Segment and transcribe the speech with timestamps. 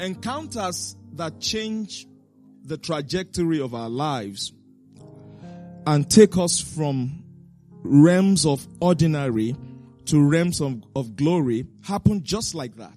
[0.00, 2.06] encounters that change
[2.64, 4.52] the trajectory of our lives
[5.86, 7.24] and take us from
[7.82, 9.56] realms of ordinary
[10.06, 12.92] to realms of, of glory happen just like that.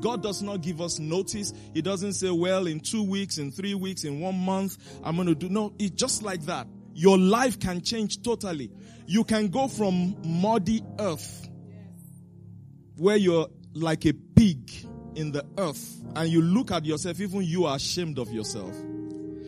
[0.00, 1.54] God does not give us notice.
[1.72, 5.28] He doesn't say, well, in two weeks, in three weeks, in one month, I'm going
[5.28, 5.48] to do.
[5.48, 6.66] No, it's just like that.
[6.92, 8.70] Your life can change totally.
[9.06, 11.48] You can go from muddy earth
[12.96, 14.70] where you're like a pig
[15.16, 18.74] in the earth and you look at yourself, even you are ashamed of yourself.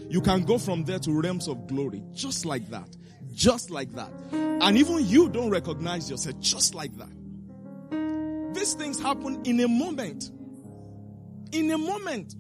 [0.09, 2.89] You can go from there to realms of glory, just like that.
[3.35, 4.11] Just like that.
[4.33, 8.55] And even you don't recognize yourself, just like that.
[8.55, 10.31] These things happen in a moment.
[11.53, 12.35] In a moment.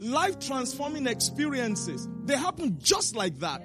[0.00, 2.08] Life transforming experiences.
[2.24, 3.62] They happen just like that.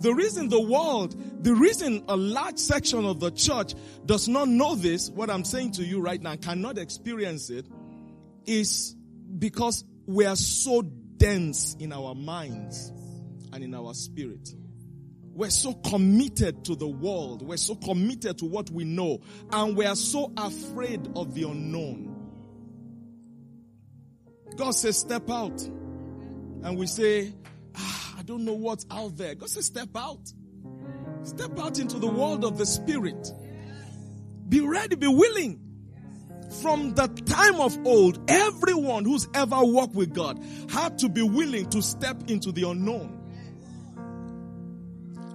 [0.00, 3.74] The reason the world, the reason a large section of the church
[4.06, 7.66] does not know this, what I'm saying to you right now, cannot experience it,
[8.48, 8.96] is
[9.38, 12.90] because we are so dense in our minds
[13.52, 14.48] and in our spirit.
[15.34, 17.42] We're so committed to the world.
[17.42, 19.20] We're so committed to what we know.
[19.52, 22.14] And we are so afraid of the unknown.
[24.56, 25.60] God says, step out.
[25.60, 27.32] And we say,
[27.76, 29.36] ah, I don't know what's out there.
[29.36, 30.32] God says, step out.
[31.22, 33.32] Step out into the world of the spirit.
[34.48, 35.67] Be ready, be willing.
[36.50, 41.68] From the time of old, everyone who's ever walked with God had to be willing
[41.70, 43.14] to step into the unknown.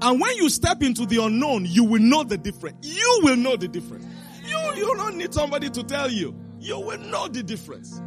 [0.01, 2.85] And when you step into the unknown, you will know the difference.
[2.85, 4.05] You will know the difference.
[4.43, 6.35] You, you don't need somebody to tell you.
[6.59, 8.01] You will know the difference.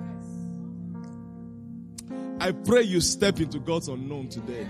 [2.40, 4.66] I pray you step into God's unknown today.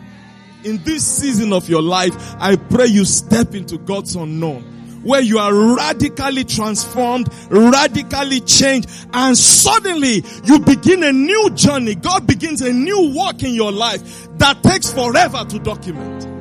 [0.63, 4.76] In this season of your life, I pray you step into God's unknown
[5.07, 11.95] where you are radically transformed, radically changed, and suddenly you begin a new journey.
[11.95, 16.37] God begins a new walk in your life that takes forever to document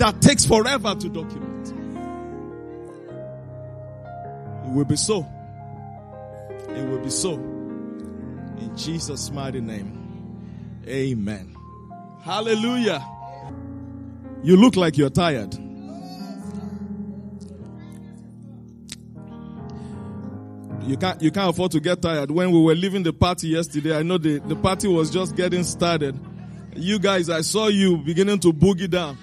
[0.00, 1.68] that takes forever to document.
[4.66, 5.26] It will be so.
[6.70, 7.34] It will be so.
[7.34, 10.80] In Jesus' mighty name.
[10.88, 11.54] Amen.
[12.22, 13.06] Hallelujah.
[14.42, 15.54] You look like you're tired.
[20.90, 22.32] You can't, you can't afford to get tired.
[22.32, 25.62] When we were leaving the party yesterday, I know the, the party was just getting
[25.62, 26.18] started.
[26.74, 29.16] You guys, I saw you beginning to boogie down.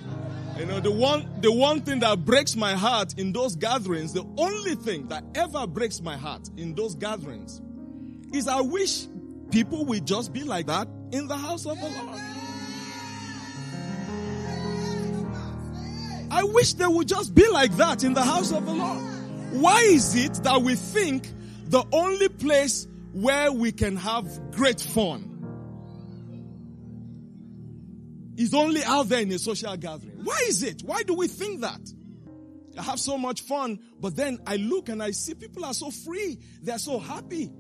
[0.58, 4.24] You know, the one, the one thing that breaks my heart in those gatherings, the
[4.38, 7.62] only thing that ever breaks my heart in those gatherings
[8.32, 9.06] is I wish
[9.52, 12.22] people would just be like that in the house of the Lord.
[16.32, 19.02] I wish they would just be like that in the house of the Lord.
[19.52, 21.34] Why is it that we think
[21.68, 25.34] the only place where we can have great fun
[28.38, 30.24] is only out there in a social gathering.
[30.24, 30.84] Why is it?
[30.84, 31.82] Why do we think that?
[32.78, 35.90] I have so much fun, but then I look and I see people are so
[35.90, 36.40] free.
[36.62, 37.52] They are so happy.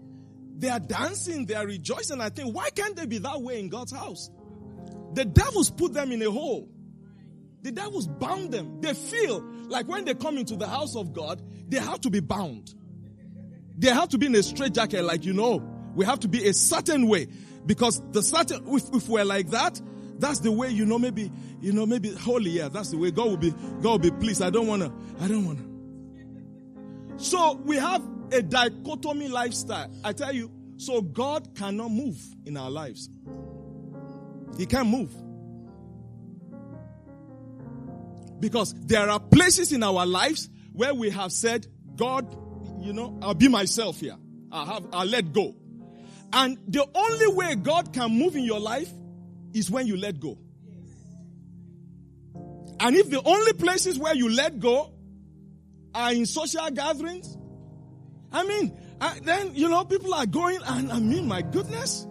[0.57, 1.47] They are dancing.
[1.47, 2.21] They are rejoicing.
[2.21, 4.29] I think, why can't they be that way in God's house?
[5.13, 6.69] The devils put them in a hole.
[7.63, 8.81] The devils bound them.
[8.81, 12.19] They feel like when they come into the house of God, they have to be
[12.19, 12.73] bound.
[13.77, 15.63] They have to be in a straitjacket, like you know.
[15.95, 17.27] We have to be a certain way.
[17.65, 19.79] Because the certain, if, if we're like that,
[20.19, 23.27] that's the way, you know, maybe, you know, maybe holy, yeah, that's the way God
[23.27, 24.41] will be, God will be pleased.
[24.41, 27.17] I don't wanna, I don't wanna.
[27.17, 28.01] So we have
[28.31, 29.91] a dichotomy lifestyle.
[30.03, 33.09] I tell you, so God cannot move in our lives.
[34.57, 35.11] He can't move.
[38.39, 42.35] Because there are places in our lives where we have said, God,
[42.87, 44.15] you know, I'll be myself here.
[44.49, 45.53] I'll have, I'll let go.
[46.31, 48.89] And the only way God can move in your life
[49.53, 50.37] is when you let go.
[52.79, 54.93] And if the only places where you let go
[55.93, 57.37] are in social gatherings,
[58.31, 62.07] I mean, I, then, you know, people are going and I mean, my goodness.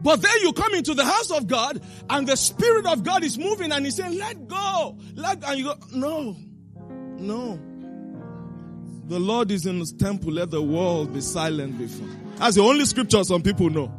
[0.00, 3.36] But then you come into the house of God and the Spirit of God is
[3.36, 4.96] moving and He's saying, let go.
[5.14, 6.36] Let, and you go, no,
[7.18, 7.58] no.
[9.06, 10.32] The Lord is in His temple.
[10.32, 12.08] Let the world be silent before.
[12.36, 13.92] That's the only scripture some people know.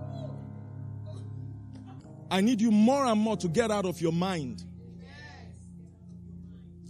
[2.32, 4.64] I need you more and more to get out of your mind.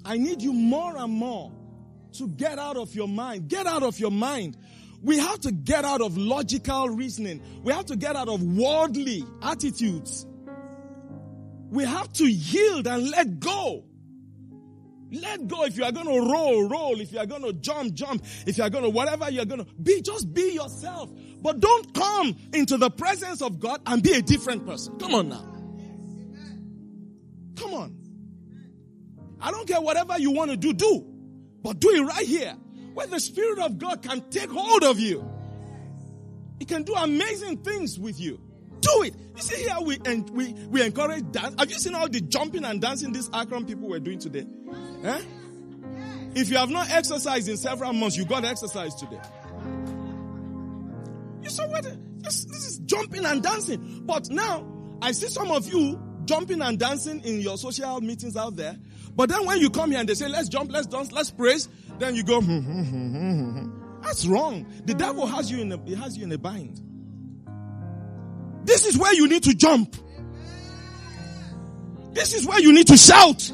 [0.04, 1.52] I need you more and more
[2.14, 3.48] to get out of your mind.
[3.48, 4.58] Get out of your mind.
[5.02, 7.42] We have to get out of logical reasoning.
[7.64, 10.26] We have to get out of worldly attitudes.
[11.70, 13.86] We have to yield and let go.
[15.12, 15.66] Let go.
[15.66, 17.00] If you are going to roll, roll.
[17.02, 18.24] If you are going to jump, jump.
[18.46, 21.10] If you are going to whatever you are going to be, just be yourself.
[21.42, 25.00] But don't come into the presence of God and be a different person.
[25.00, 25.46] Come on now.
[27.56, 27.96] Come on.
[29.42, 31.06] I don't care whatever you want to do, do.
[31.62, 32.54] But do it right here.
[32.94, 35.28] Where the Spirit of God can take hold of you.
[36.60, 38.40] He can do amazing things with you.
[38.82, 39.16] Do it.
[39.36, 39.98] You see here we
[40.32, 41.56] we we encourage dance.
[41.58, 44.46] Have you seen all the jumping and dancing these Akron people were doing today?
[45.04, 45.22] Eh?
[46.36, 49.20] If you have not exercised in several months, you got exercise today.
[51.42, 51.84] You saw what?
[52.20, 54.04] This, this is jumping and dancing.
[54.06, 54.66] But now
[55.02, 58.78] I see some of you jumping and dancing in your social meetings out there.
[59.16, 61.68] But then when you come here and they say, let's jump, let's dance, let's praise,
[61.98, 64.66] then you go, hmm, hmm, hmm, that's wrong.
[64.86, 66.80] The devil has you in a, has you in a bind.
[68.66, 69.96] This is where you need to jump.
[72.12, 73.52] This is where you need to shout.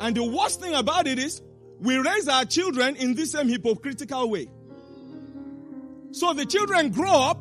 [0.00, 1.42] And the worst thing about it is,
[1.78, 4.48] we raise our children in this same hypocritical way.
[6.12, 7.38] So the children grow up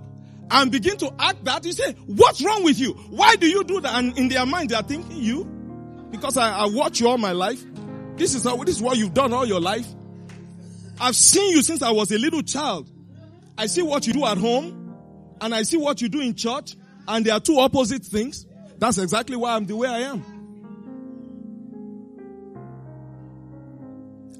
[0.51, 1.65] and begin to act that.
[1.65, 2.93] You say, what's wrong with you?
[3.09, 3.95] Why do you do that?
[3.95, 5.45] And in their mind, they are thinking, you?
[6.11, 7.63] Because I, I watch you all my life.
[8.15, 9.87] This is, how, this is what you've done all your life.
[10.99, 12.89] I've seen you since I was a little child.
[13.57, 14.95] I see what you do at home
[15.39, 16.75] and I see what you do in church
[17.07, 18.45] and they are two opposite things.
[18.77, 20.38] That's exactly why I'm the way I am.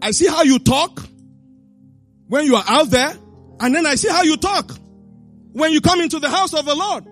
[0.02, 1.02] I see how you talk
[2.28, 3.14] when you are out there
[3.60, 4.72] and then I see how you talk
[5.52, 7.06] when you come into the house of the Lord.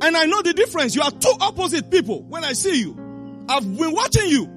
[0.00, 0.94] And I know the difference.
[0.94, 3.44] You are two opposite people when I see you.
[3.48, 4.48] I've been watching you.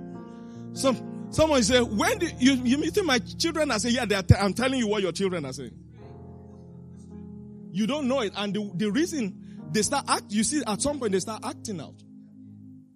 [0.74, 3.71] Some, someone say, when did you, you meeting my children?
[3.71, 5.74] I say, yeah, t- I'm telling you what your children are saying.
[7.71, 8.33] You don't know it.
[8.36, 11.81] And the, the reason they start act, you see, at some point they start acting
[11.81, 11.95] out.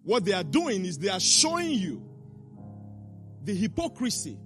[0.04, 2.04] What they are doing is they are showing you
[3.44, 4.38] the hypocrisy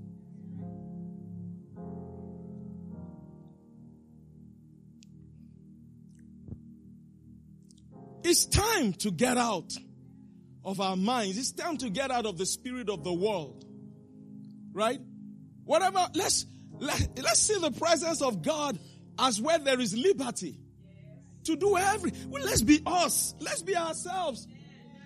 [8.24, 9.74] It's time to get out
[10.64, 11.38] of our minds.
[11.38, 13.66] It's time to get out of the spirit of the world.
[14.74, 15.00] Right?
[15.64, 16.46] Whatever, let's,
[16.80, 18.78] let, let's see the presence of God
[19.18, 20.60] as where there is liberty
[21.46, 23.34] to do every, well, let's be us.
[23.40, 24.48] Let's be ourselves.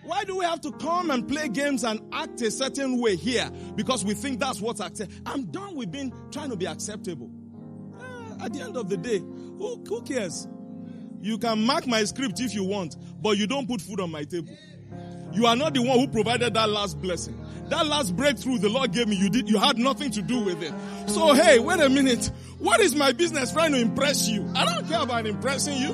[0.03, 3.49] Why do we have to come and play games and act a certain way here?
[3.75, 5.21] Because we think that's what's acceptable.
[5.25, 7.31] I'm done with being, trying to be acceptable.
[7.99, 10.47] Uh, at the end of the day, who, who cares?
[11.23, 14.25] You can mark my script if you want, but you don't put food on my
[14.25, 14.55] table.
[15.31, 17.39] You are not the one who provided that last blessing.
[17.69, 20.61] That last breakthrough the Lord gave me, you did, you had nothing to do with
[20.61, 20.73] it.
[21.09, 22.29] So hey, wait a minute.
[22.59, 24.45] What is my business trying to impress you?
[24.53, 25.93] I don't care about impressing you.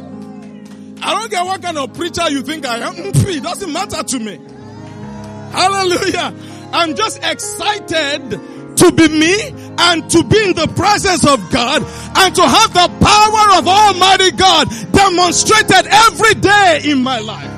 [1.02, 2.96] I don't care what kind of preacher you think I am.
[3.30, 4.40] It doesn't matter to me.
[5.52, 6.34] Hallelujah.
[6.74, 8.34] I'm just excited
[8.80, 9.36] to be me
[9.78, 14.31] and to be in the presence of God and to have the power of Almighty
[14.31, 17.52] God demonstrated every day in my life.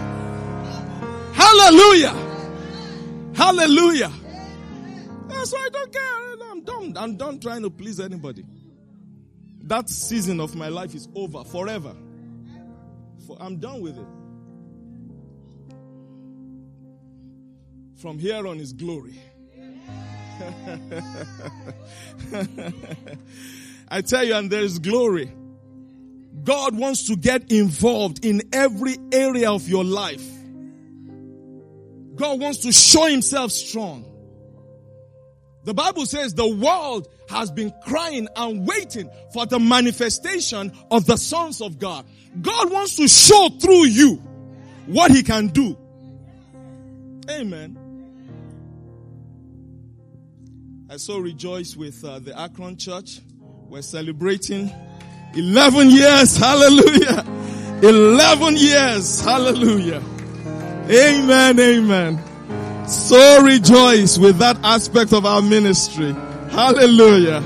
[1.33, 2.13] Hallelujah.
[3.35, 4.11] Hallelujah.
[5.27, 6.21] That's why I don't care.
[6.51, 6.97] I'm done.
[6.97, 8.45] I'm done trying to please anybody.
[9.63, 11.95] That season of my life is over forever.
[13.25, 14.05] For I'm done with it.
[18.01, 19.19] From here on is glory.
[23.89, 25.31] I tell you, and there is glory.
[26.43, 30.25] God wants to get involved in every area of your life.
[32.15, 34.05] God wants to show himself strong.
[35.63, 41.17] The Bible says the world has been crying and waiting for the manifestation of the
[41.17, 42.05] sons of God.
[42.41, 44.15] God wants to show through you
[44.87, 45.77] what he can do.
[47.29, 47.80] Amen.
[50.91, 53.21] I so rejoice with uh, the Akron Church.
[53.69, 54.69] We're celebrating
[55.33, 56.35] 11 years.
[56.35, 57.23] Hallelujah.
[57.81, 59.21] 11 years.
[59.21, 60.03] Hallelujah.
[60.89, 61.57] Amen.
[61.61, 62.87] Amen.
[62.89, 66.11] So rejoice with that aspect of our ministry.
[66.49, 67.41] Hallelujah.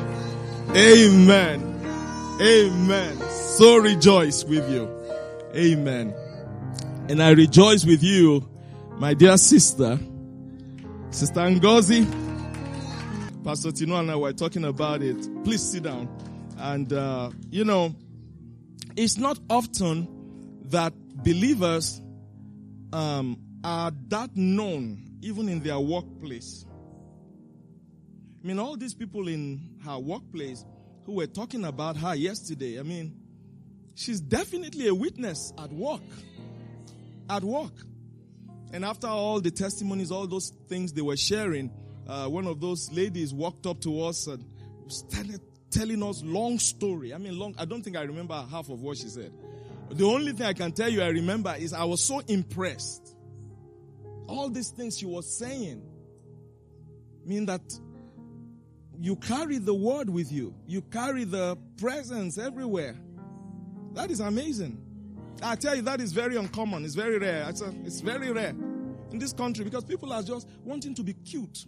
[0.75, 2.39] Amen.
[2.41, 3.21] Amen.
[3.29, 4.89] So rejoice with you.
[5.53, 6.15] Amen.
[7.09, 8.49] And I rejoice with you,
[8.97, 9.99] my dear sister,
[11.11, 12.24] Sister Ngozi.
[13.45, 15.17] Pastor Tino and I were talking about it.
[15.43, 16.09] Please sit down.
[16.57, 17.93] And, uh, you know,
[18.95, 20.07] it's not often
[20.71, 22.01] that believers
[22.91, 26.65] um, are that known, even in their workplace.
[28.43, 30.65] I mean, all these people in her workplace
[31.05, 33.15] who were talking about her yesterday, I mean,
[33.93, 36.01] she's definitely a witness at work.
[37.29, 37.73] At work.
[38.73, 41.69] And after all the testimonies, all those things they were sharing,
[42.07, 44.43] uh, one of those ladies walked up to us and
[44.87, 47.13] started telling us long story.
[47.13, 47.55] I mean, long.
[47.57, 49.31] I don't think I remember half of what she said.
[49.89, 53.15] The only thing I can tell you I remember is I was so impressed.
[54.27, 55.83] All these things she was saying
[57.25, 57.61] mean that
[58.99, 60.55] you carry the word with you.
[60.67, 62.95] You carry the presence everywhere.
[63.93, 64.81] That is amazing.
[65.43, 66.85] I tell you, that is very uncommon.
[66.85, 67.45] It's very rare.
[67.49, 68.55] It's, a, it's very rare
[69.11, 71.65] in this country because people are just wanting to be cute.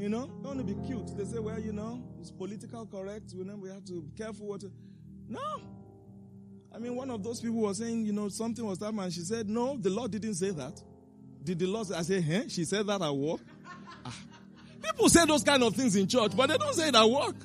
[0.00, 1.14] You know, they want to be cute.
[1.16, 3.32] They say, well, you know, it's political correct.
[3.34, 4.60] You know, we have to be careful what.
[4.60, 4.72] To...
[5.28, 5.60] No.
[6.74, 9.10] I mean, one of those people was saying, you know, something was that man.
[9.10, 10.82] She said, no, the Lord didn't say that.
[11.44, 12.42] Did the Lord say, I said, huh?
[12.48, 13.40] She said that at work.
[14.02, 14.16] Ah.
[14.82, 17.36] People say those kind of things in church, but they don't say it at work.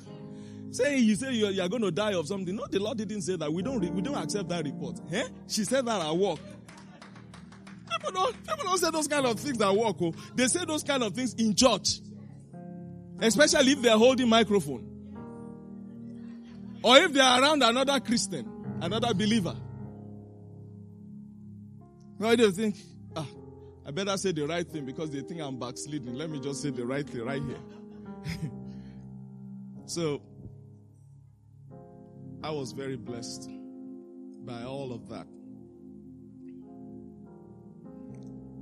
[0.70, 2.56] Say you say you're, you're, going to die of something.
[2.56, 3.52] No, the Lord didn't say that.
[3.52, 4.98] We don't we don't accept that report.
[5.12, 5.28] Eh?
[5.46, 6.38] She said that at work.
[7.90, 9.96] People don't people don't say those kind of things at work.
[10.00, 10.14] Oh.
[10.34, 12.00] They say those kind of things in church,
[13.20, 14.84] especially if they're holding microphone,
[16.82, 18.48] or if they are around another Christian,
[18.80, 19.56] another believer.
[22.18, 22.76] Why do you think?
[23.14, 23.26] Ah,
[23.86, 26.14] I better say the right thing because they think I'm backsliding.
[26.14, 28.40] Let me just say the right thing right here.
[29.86, 30.22] so
[32.42, 33.50] I was very blessed
[34.44, 35.26] by all of that.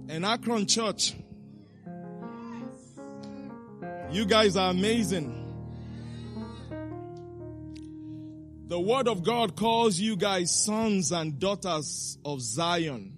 [0.08, 1.14] And Akron Church,
[4.14, 5.40] you guys are amazing.
[8.68, 13.12] The Word of God calls you guys sons and daughters of Zion.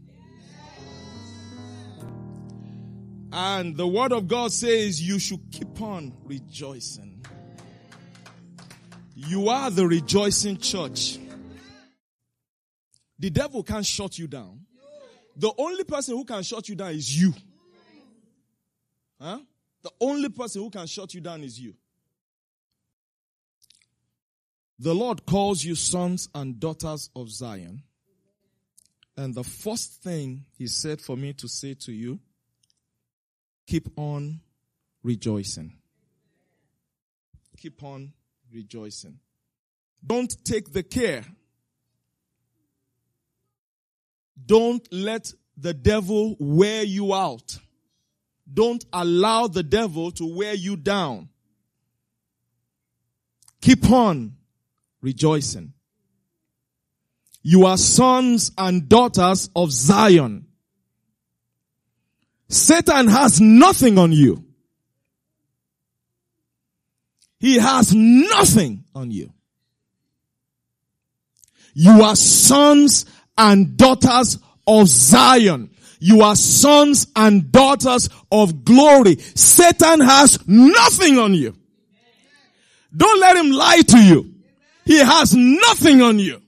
[3.30, 7.24] And the Word of God says you should keep on rejoicing.
[9.14, 11.18] You are the rejoicing church.
[13.18, 14.60] The devil can't shut you down.
[15.36, 17.34] The only person who can shut you down is you.
[19.20, 19.40] Huh?
[19.86, 21.72] The only person who can shut you down is you.
[24.80, 27.84] The Lord calls you sons and daughters of Zion.
[29.16, 32.18] And the first thing he said for me to say to you,
[33.64, 34.40] keep on
[35.04, 35.72] rejoicing.
[37.56, 38.12] Keep on
[38.52, 39.20] rejoicing.
[40.04, 41.24] Don't take the care.
[44.44, 47.60] Don't let the devil wear you out.
[48.52, 51.28] Don't allow the devil to wear you down.
[53.60, 54.36] Keep on
[55.00, 55.72] rejoicing.
[57.42, 60.46] You are sons and daughters of Zion.
[62.48, 64.44] Satan has nothing on you.
[67.38, 69.32] He has nothing on you.
[71.74, 73.04] You are sons
[73.36, 75.70] and daughters of Zion.
[75.98, 79.16] You are sons and daughters of glory.
[79.16, 81.56] Satan has nothing on you.
[82.96, 84.34] Don't let him lie to you.
[84.84, 86.40] He has nothing on you.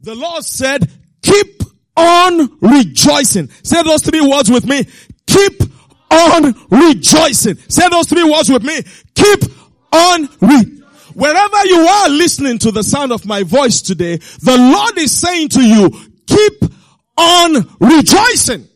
[0.00, 0.90] The Lord said,
[1.22, 1.62] keep
[1.96, 3.48] on rejoicing.
[3.62, 4.86] Say those three words with me.
[5.26, 5.62] Keep
[6.10, 7.56] on rejoicing.
[7.68, 8.82] Say those three words with me.
[9.14, 9.44] Keep
[9.92, 10.74] on rejoicing.
[11.14, 15.48] Wherever you are listening to the sound of my voice today, the Lord is saying
[15.50, 15.90] to you,
[16.26, 16.73] keep
[17.16, 18.68] on rejoicing.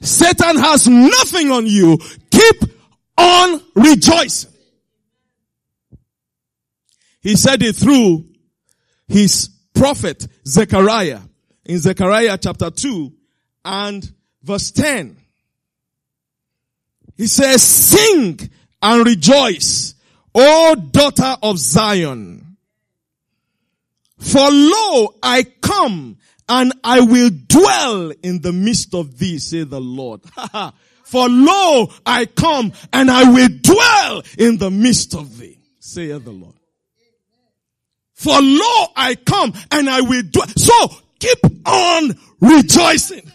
[0.00, 1.98] Satan has nothing on you.
[2.30, 2.70] Keep
[3.16, 4.50] on rejoicing.
[7.20, 8.26] He said it through
[9.08, 11.20] his prophet Zechariah
[11.64, 13.12] in Zechariah chapter 2
[13.64, 14.12] and
[14.42, 15.16] verse 10.
[17.16, 18.38] He says, sing
[18.82, 19.94] and rejoice,
[20.34, 22.56] O daughter of Zion.
[24.18, 29.80] For lo, I come and I will dwell in the midst of thee, say the
[29.80, 30.20] Lord.
[31.04, 36.32] For lo, I come and I will dwell in the midst of thee, saith the
[36.32, 36.54] Lord.
[38.14, 40.48] For lo, I come and I will dwell.
[40.56, 43.30] So keep on rejoicing.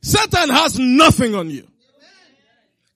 [0.00, 1.66] Satan has nothing on you.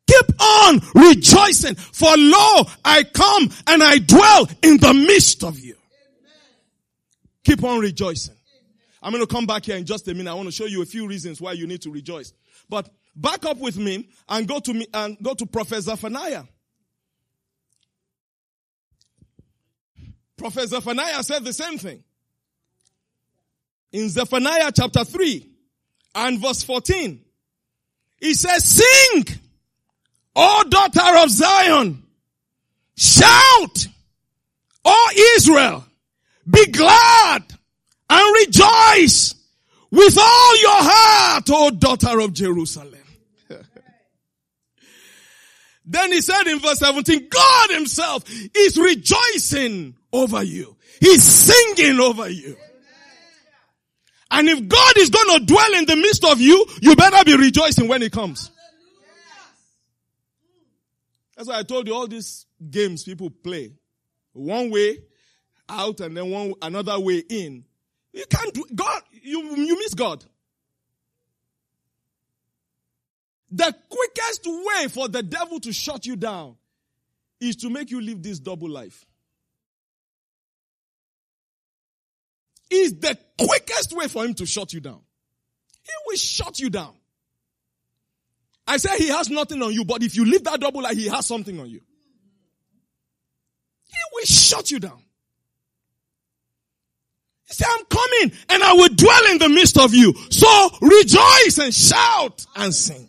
[0.06, 5.76] Keep on rejoicing for lo, I come and I dwell in the midst of you.
[7.44, 8.36] Keep on rejoicing.
[9.02, 10.30] I'm going to come back here in just a minute.
[10.30, 12.32] I want to show you a few reasons why you need to rejoice.
[12.68, 16.44] But back up with me and go to me and go to Prophet Zephaniah.
[20.36, 22.02] Prophet Zephaniah said the same thing.
[23.92, 25.48] In Zephaniah chapter 3
[26.14, 27.20] and verse 14,
[28.20, 29.24] he says, sing,
[30.34, 32.02] O daughter of Zion,
[32.96, 33.86] shout,
[34.84, 35.84] O Israel,
[36.48, 37.42] be glad
[38.10, 39.34] and rejoice
[39.90, 42.94] with all your heart, O daughter of Jerusalem.
[45.84, 48.24] then he said in verse 17, God himself
[48.56, 50.76] is rejoicing over you.
[51.00, 52.56] He's singing over you.
[54.30, 57.36] And if God is going to dwell in the midst of you, you better be
[57.36, 58.50] rejoicing when he comes.
[61.36, 63.74] That's why I told you all these games people play.
[64.32, 64.98] One way
[65.72, 67.64] out and then one, another way in.
[68.12, 70.24] You can't do, God, you, you miss God.
[73.50, 76.56] The quickest way for the devil to shut you down
[77.40, 79.04] is to make you live this double life.
[82.70, 85.00] Is the quickest way for him to shut you down.
[85.82, 86.94] He will shut you down.
[88.66, 91.08] I say he has nothing on you, but if you live that double life, he
[91.08, 91.80] has something on you.
[93.88, 95.02] He will shut you down.
[97.52, 100.14] Said, I'm coming and I will dwell in the midst of you.
[100.30, 103.08] So rejoice and shout and sing.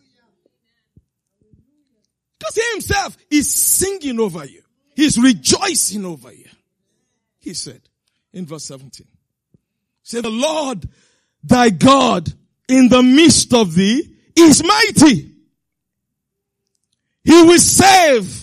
[2.38, 4.62] Because he himself is singing over you.
[4.96, 6.46] He's rejoicing over you.
[7.40, 7.82] He said
[8.34, 9.08] in verse 17,
[10.04, 10.88] say the Lord
[11.44, 12.32] thy God
[12.68, 15.32] in the midst of thee is mighty.
[17.24, 18.43] He will save.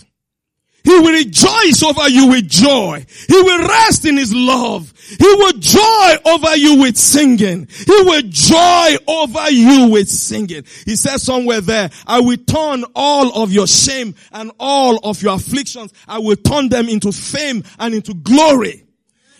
[0.83, 3.05] He will rejoice over you with joy.
[3.29, 4.93] He will rest in his love.
[5.19, 7.69] He will joy over you with singing.
[7.69, 10.65] He will joy over you with singing.
[10.85, 15.35] He says somewhere there, I will turn all of your shame and all of your
[15.35, 15.93] afflictions.
[16.09, 18.85] I will turn them into fame and into glory.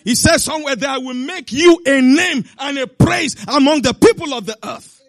[0.05, 3.95] He says somewhere there, I will make you a name and a praise among the
[3.95, 5.03] people of the earth.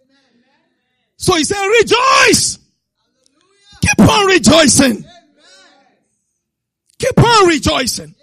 [1.18, 2.58] So he said, rejoice.
[3.82, 5.06] Keep on rejoicing.
[7.02, 8.14] Keep on rejoicing.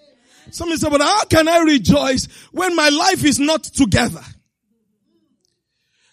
[0.53, 4.23] Somebody said, but how can I rejoice when my life is not together?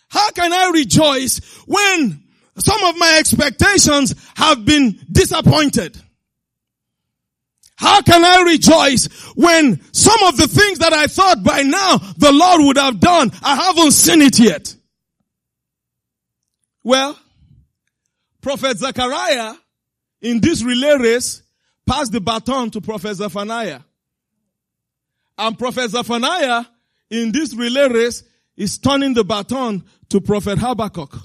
[0.10, 2.24] How can I rejoice when
[2.58, 5.96] some of my expectations have been disappointed?
[7.76, 12.32] How can I rejoice when some of the things that I thought by now the
[12.32, 14.76] Lord would have done, I haven't seen it yet?
[16.84, 17.16] Well,
[18.42, 19.54] Prophet Zechariah
[20.22, 21.44] in this relay race
[21.86, 23.82] passed the baton to Prophet Zephaniah.
[25.38, 26.66] And Prophet Zephaniah
[27.10, 28.24] in this relay race
[28.56, 31.16] is turning the baton to Prophet Habakkuk.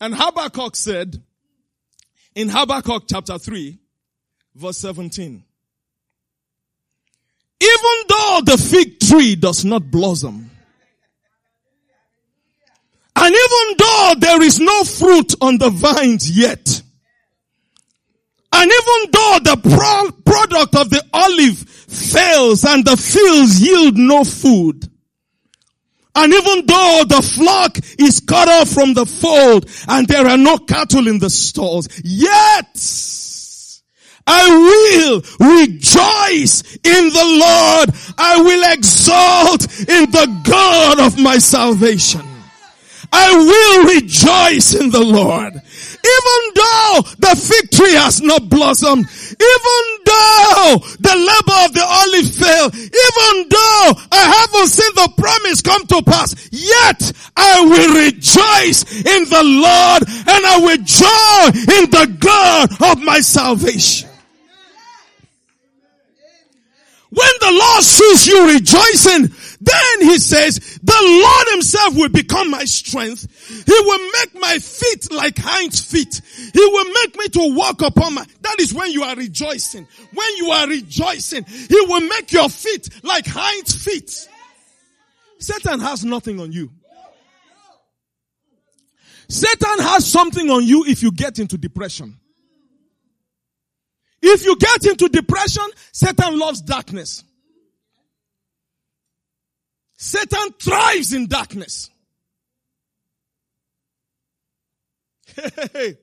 [0.00, 1.22] And Habakkuk said
[2.34, 3.78] in Habakkuk chapter 3
[4.54, 5.44] verse 17,
[7.60, 10.50] even though the fig tree does not blossom,
[13.14, 16.82] and even though there is no fruit on the vines yet,
[18.52, 24.24] and even though the pro- product of the olive fails and the fields yield no
[24.24, 24.88] food,
[26.14, 30.58] and even though the flock is cut off from the fold and there are no
[30.58, 32.76] cattle in the stalls, yet
[34.26, 37.90] I will rejoice in the Lord.
[38.18, 42.22] I will exalt in the God of my salvation.
[43.12, 45.54] I will rejoice in the Lord.
[46.04, 52.34] Even though the fig tree has not blossomed, even though the labor of the olive
[52.34, 58.82] failed, even though I haven't seen the promise come to pass, yet I will rejoice
[58.96, 64.08] in the Lord and I will joy in the God of my salvation.
[67.10, 72.64] When the Lord sees you rejoicing, then he says, the Lord himself will become my
[72.64, 73.28] strength.
[73.48, 76.20] He will make my feet like hinds feet.
[76.52, 79.86] He will make me to walk upon my, that is when you are rejoicing.
[80.12, 84.28] When you are rejoicing, he will make your feet like hinds feet.
[85.38, 86.70] Satan has nothing on you.
[89.28, 92.18] Satan has something on you if you get into depression.
[94.20, 97.24] If you get into depression, Satan loves darkness.
[100.02, 101.88] Satan thrives in darkness.
[105.36, 105.94] when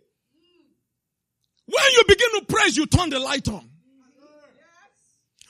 [1.68, 3.70] you begin to praise, you turn the light on.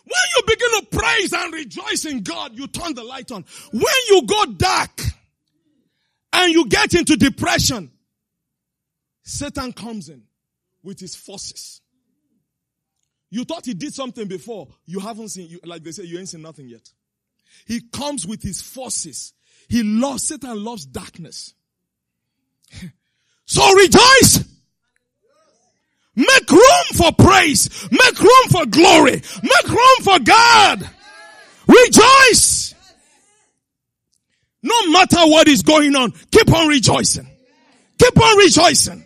[0.04, 3.46] When you begin to praise and rejoice in God, you turn the light on.
[3.72, 5.00] When you go dark
[6.34, 7.92] and you get into depression,
[9.22, 10.24] Satan comes in
[10.82, 11.82] with his forces.
[13.30, 14.70] You thought he did something before.
[14.88, 16.90] You haven't seen, you, like they say, you ain't seen nothing yet.
[17.66, 19.34] He comes with his forces.
[19.68, 21.54] He loves, Satan loves darkness.
[23.46, 24.46] so rejoice!
[26.16, 27.88] Make room for praise.
[27.92, 29.22] Make room for glory.
[29.44, 30.90] Make room for God.
[31.68, 32.74] Rejoice!
[34.62, 37.28] No matter what is going on, keep on rejoicing.
[37.98, 39.06] Keep on rejoicing.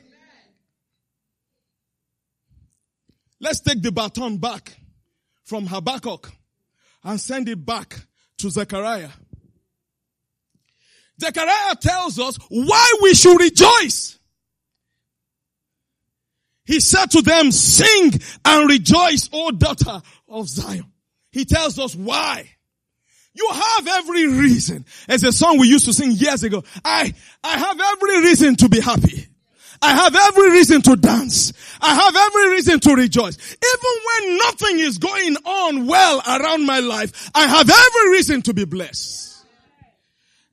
[3.39, 4.75] Let's take the baton back
[5.43, 6.31] from Habakkuk
[7.03, 8.07] and send it back
[8.43, 9.09] to Zechariah.
[11.19, 14.19] Zechariah tells us why we should rejoice.
[16.65, 18.11] He said to them, sing
[18.43, 20.91] and rejoice, O daughter of Zion.
[21.31, 22.49] He tells us why.
[23.33, 24.85] You have every reason.
[25.07, 26.65] As a song we used to sing years ago.
[26.83, 29.27] I, I have every reason to be happy.
[29.83, 31.51] I have every reason to dance.
[31.81, 33.37] I have every reason to rejoice.
[33.37, 38.53] Even when nothing is going on well around my life, I have every reason to
[38.53, 39.45] be blessed.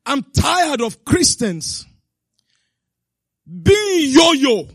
[0.05, 1.87] I'm tired of Christians
[3.63, 4.69] being yo-yo.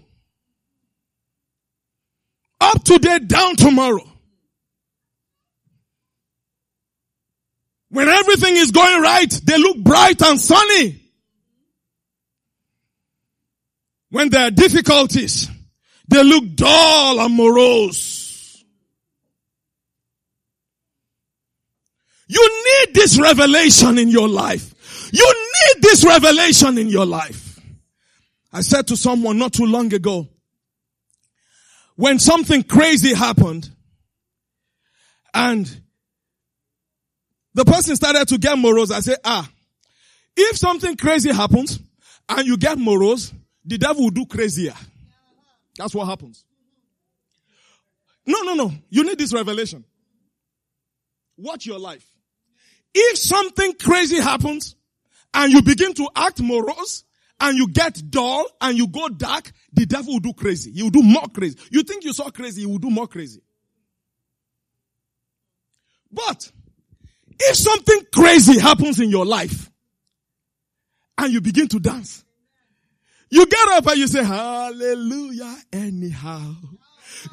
[2.61, 4.07] Up today, down tomorrow.
[7.89, 11.04] When everything is going right, they look bright and sunny.
[14.09, 15.49] When there are difficulties,
[16.07, 18.63] they look dull and morose.
[22.27, 24.73] You need this revelation in your life.
[25.11, 27.59] You need this revelation in your life.
[28.51, 30.27] I said to someone not too long ago,
[31.95, 33.69] when something crazy happened
[35.33, 35.81] and
[37.53, 39.49] the person started to get morose, I said, ah,
[40.35, 41.79] if something crazy happens
[42.27, 43.33] and you get morose,
[43.65, 44.75] the devil will do crazier.
[45.77, 46.45] That's what happens.
[48.25, 48.71] No, no, no.
[48.89, 49.83] You need this revelation.
[51.37, 52.05] Watch your life.
[52.93, 54.75] If something crazy happens
[55.33, 57.03] and you begin to act morose
[57.39, 60.71] and you get dull and you go dark, the devil will do crazy.
[60.71, 61.59] He will do more crazy.
[61.71, 63.41] You think you saw crazy, he will do more crazy.
[66.11, 66.49] But
[67.39, 69.69] if something crazy happens in your life
[71.17, 72.24] and you begin to dance,
[73.29, 76.55] you get up and you say, hallelujah anyhow.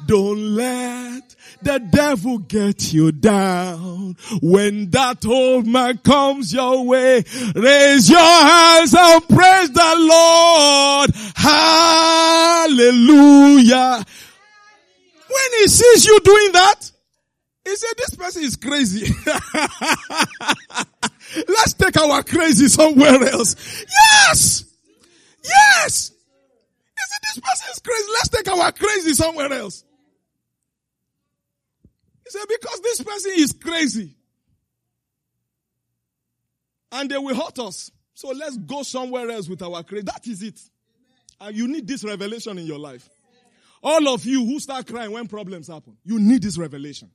[0.05, 4.15] Don't let the devil get you down.
[4.41, 7.23] When that old man comes your way,
[7.55, 11.11] raise your hands and praise the Lord.
[12.65, 14.05] Hallelujah.
[15.27, 16.91] When he sees you doing that,
[17.65, 19.13] he said, this person is crazy.
[21.47, 23.55] Let's take our crazy somewhere else.
[23.87, 24.72] Yes!
[25.43, 26.11] Yes!
[26.11, 28.07] He said, this person is crazy.
[28.13, 29.83] Let's take our crazy somewhere else.
[32.23, 34.15] He said, because this person is crazy.
[36.91, 37.91] And they will hurt us.
[38.13, 40.03] So let's go somewhere else with our crazy.
[40.03, 40.59] That is it.
[41.41, 43.09] And you need this revelation in your life.
[43.81, 47.11] All of you who start crying when problems happen, you need this revelation.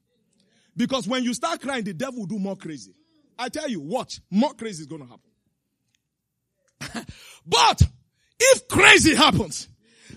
[0.76, 2.92] Because when you start crying, the devil will do more crazy.
[3.38, 7.06] I tell you, watch, more crazy is going to happen.
[7.46, 7.82] but
[8.40, 9.68] if crazy happens,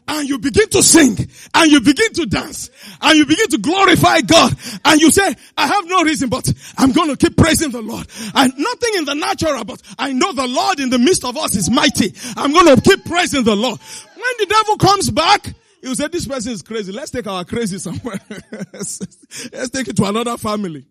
[0.08, 1.18] and you begin to sing,
[1.54, 2.70] and you begin to dance,
[3.02, 4.54] and you begin to glorify God,
[4.84, 8.06] and you say, I have no reason, but I'm going to keep praising the Lord.
[8.36, 11.56] And nothing in the natural, but I know the Lord in the midst of us
[11.56, 12.14] is mighty.
[12.36, 13.80] I'm going to keep praising the Lord.
[14.16, 16.92] When the devil comes back, he will say, this person is crazy.
[16.92, 18.20] Let's take our crazy somewhere.
[18.74, 20.86] Let's take it to another family.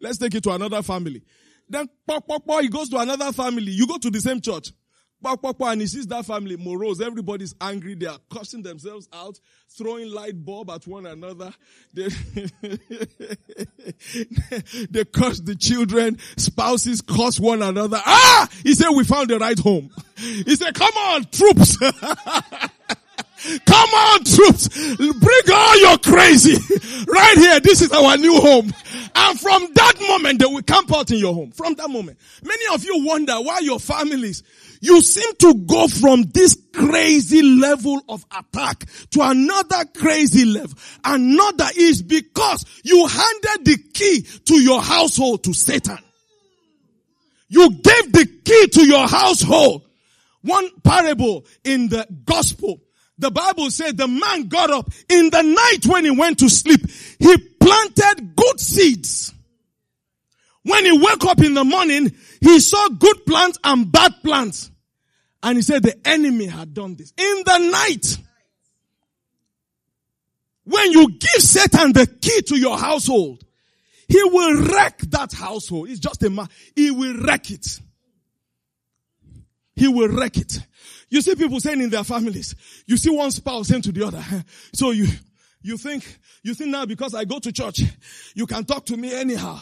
[0.00, 1.22] Let's take it to another family.
[1.68, 3.72] Then, pop, pop, pop, he goes to another family.
[3.72, 4.70] You go to the same church.
[5.24, 7.00] And he sees that family morose.
[7.00, 7.94] Everybody's angry.
[7.94, 11.52] They are cursing themselves out, throwing light bulb at one another.
[11.94, 12.08] They,
[14.90, 16.18] they curse the children.
[16.36, 18.00] Spouses curse one another.
[18.04, 18.48] Ah!
[18.62, 19.90] He said, we found the right home.
[20.16, 21.76] He said, come on, troops.
[23.66, 24.68] Come on, troops.
[24.96, 26.54] Bring all your crazy.
[27.06, 27.60] Right here.
[27.60, 28.72] This is our new home.
[29.14, 31.50] And from that moment, they will camp out in your home.
[31.50, 32.18] From that moment.
[32.42, 34.42] Many of you wonder why your families,
[34.84, 40.76] you seem to go from this crazy level of attack to another crazy level.
[41.04, 45.98] Another is because you handed the key to your household to Satan.
[47.48, 49.82] You gave the key to your household.
[50.42, 52.80] One parable in the gospel
[53.18, 56.80] the Bible said the man got up in the night when he went to sleep.
[57.18, 59.32] He planted good seeds.
[60.62, 64.70] When he woke up in the morning, he saw good plants and bad plants.
[65.44, 67.12] And he said the enemy had done this.
[67.18, 68.16] In the night,
[70.64, 73.44] when you give Satan the key to your household,
[74.08, 75.90] he will wreck that household.
[75.90, 76.48] It's just a man.
[76.74, 77.78] He will wreck it.
[79.76, 80.60] He will wreck it.
[81.10, 82.54] You see people saying in their families,
[82.86, 84.24] you see one spouse saying to the other,
[84.72, 85.08] so you,
[85.60, 87.82] you think, you think now because I go to church,
[88.34, 89.60] you can talk to me anyhow.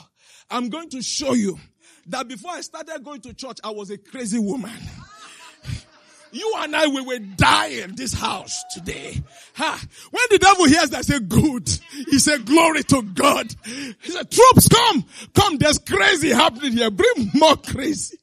[0.49, 1.59] I'm going to show you
[2.07, 4.71] that before I started going to church, I was a crazy woman.
[6.33, 9.23] You and I, we will die in this house today.
[9.55, 9.85] Ha.
[10.11, 11.69] When the devil hears that, say good.
[12.09, 13.55] He said, glory to God.
[13.65, 16.91] He said, troops come, come, there's crazy happening here.
[16.91, 18.19] Bring more crazy.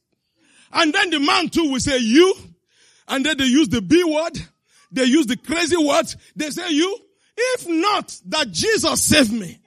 [0.71, 2.33] And then the man too will say, you.
[3.07, 4.39] And then they use the B word.
[4.91, 6.17] They use the crazy words.
[6.35, 6.97] They say, you.
[7.37, 9.59] If not that Jesus saved me.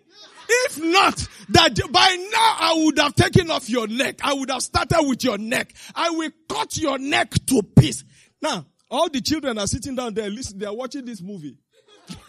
[0.49, 4.19] If not, that by now I would have taken off your neck.
[4.23, 5.73] I would have started with your neck.
[5.95, 8.05] I will cut your neck to pieces.
[8.43, 11.57] Now, all the children are sitting down there, listen, they are watching this movie.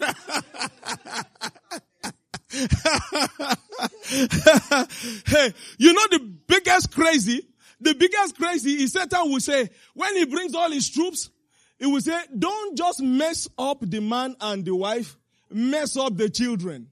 [5.26, 7.46] hey, you know the biggest crazy?
[7.80, 11.30] The biggest crazy is Satan will say, when he brings all his troops,
[11.78, 15.16] he will say, don't just mess up the man and the wife,
[15.50, 16.88] mess up the children.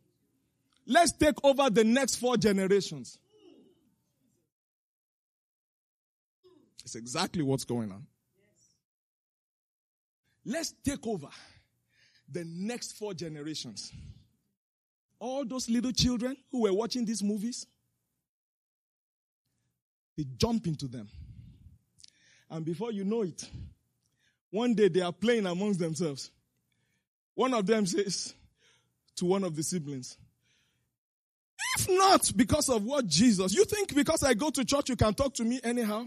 [0.84, 3.16] Let's take over the next four generations.
[6.84, 8.06] It's exactly what's going on.
[10.44, 11.28] Let's take over
[12.30, 13.92] the next four generations.
[15.18, 17.66] All those little children who were watching these movies,
[20.16, 21.08] they jump into them.
[22.50, 23.48] And before you know it,
[24.50, 26.30] one day they are playing amongst themselves.
[27.34, 28.34] One of them says
[29.16, 30.18] to one of the siblings,
[31.78, 35.14] if not because of what Jesus, you think because I go to church you can
[35.14, 36.04] talk to me anyhow?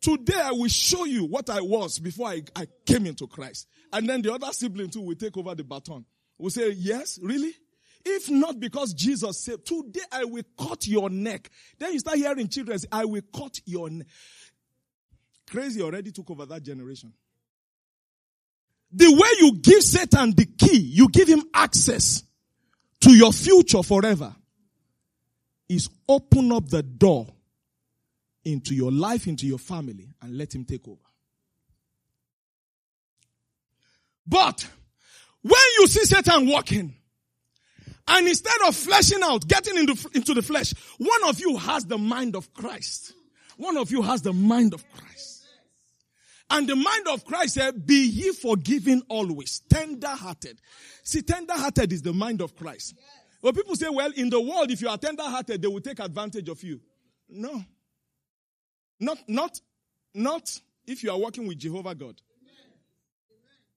[0.00, 3.68] Today I will show you what I was before I, I came into Christ.
[3.92, 6.06] And then the other sibling too will take over the baton.
[6.38, 7.52] Will say, yes, really?
[8.04, 11.50] If not because Jesus said, today I will cut your neck.
[11.78, 14.06] Then you start hearing children say, I will cut your neck.
[15.50, 17.12] Crazy already took over that generation.
[18.92, 22.24] The way you give Satan the key, you give him access
[23.00, 24.34] to your future forever,
[25.68, 27.26] is open up the door
[28.44, 30.98] into your life, into your family, and let him take over.
[34.26, 34.66] But
[35.42, 36.94] when you see Satan walking,
[38.08, 41.98] and instead of fleshing out, getting into, into the flesh, one of you has the
[41.98, 43.12] mind of Christ.
[43.56, 45.44] One of you has the mind of Christ.
[46.48, 50.60] And the mind of Christ said, be ye forgiven always, tender hearted.
[51.04, 52.96] See, tender hearted is the mind of Christ.
[53.42, 56.00] Well, people say, well, in the world, if you are tender hearted, they will take
[56.00, 56.80] advantage of you.
[57.28, 57.62] No.
[59.00, 59.60] Not, not,
[60.14, 62.20] not if you are working with Jehovah God.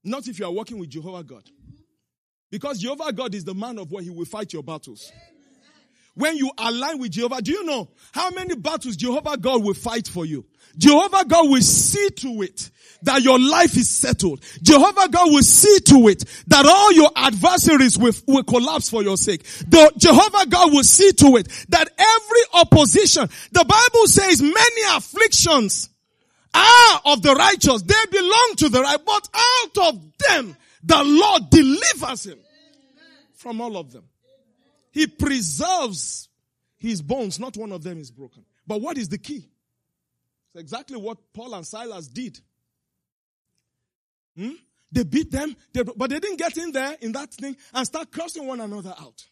[0.04, 1.50] Not if you are working with Jehovah God.
[2.52, 5.12] Because Jehovah God is the man of war, he will fight your battles.
[6.16, 10.08] When you align with Jehovah, do you know how many battles Jehovah God will fight
[10.08, 10.46] for you?
[10.78, 12.70] Jehovah God will see to it
[13.04, 14.44] that your life is settled.
[14.62, 19.18] Jehovah God will see to it that all your adversaries will, will collapse for your
[19.18, 19.44] sake.
[19.68, 25.90] The, Jehovah God will see to it that every opposition, the Bible says many afflictions
[26.54, 27.82] are of the righteous.
[27.82, 32.40] They belong to the right, but out of them the Lord delivers him
[33.36, 34.04] from all of them.
[34.94, 36.30] He preserves
[36.78, 37.40] his bones.
[37.40, 38.46] Not one of them is broken.
[38.66, 39.50] But what is the key?
[40.54, 42.40] It's exactly what Paul and Silas did.
[44.38, 44.52] Hmm?
[44.92, 48.12] They beat them, they, but they didn't get in there in that thing and start
[48.12, 49.26] cursing one another out.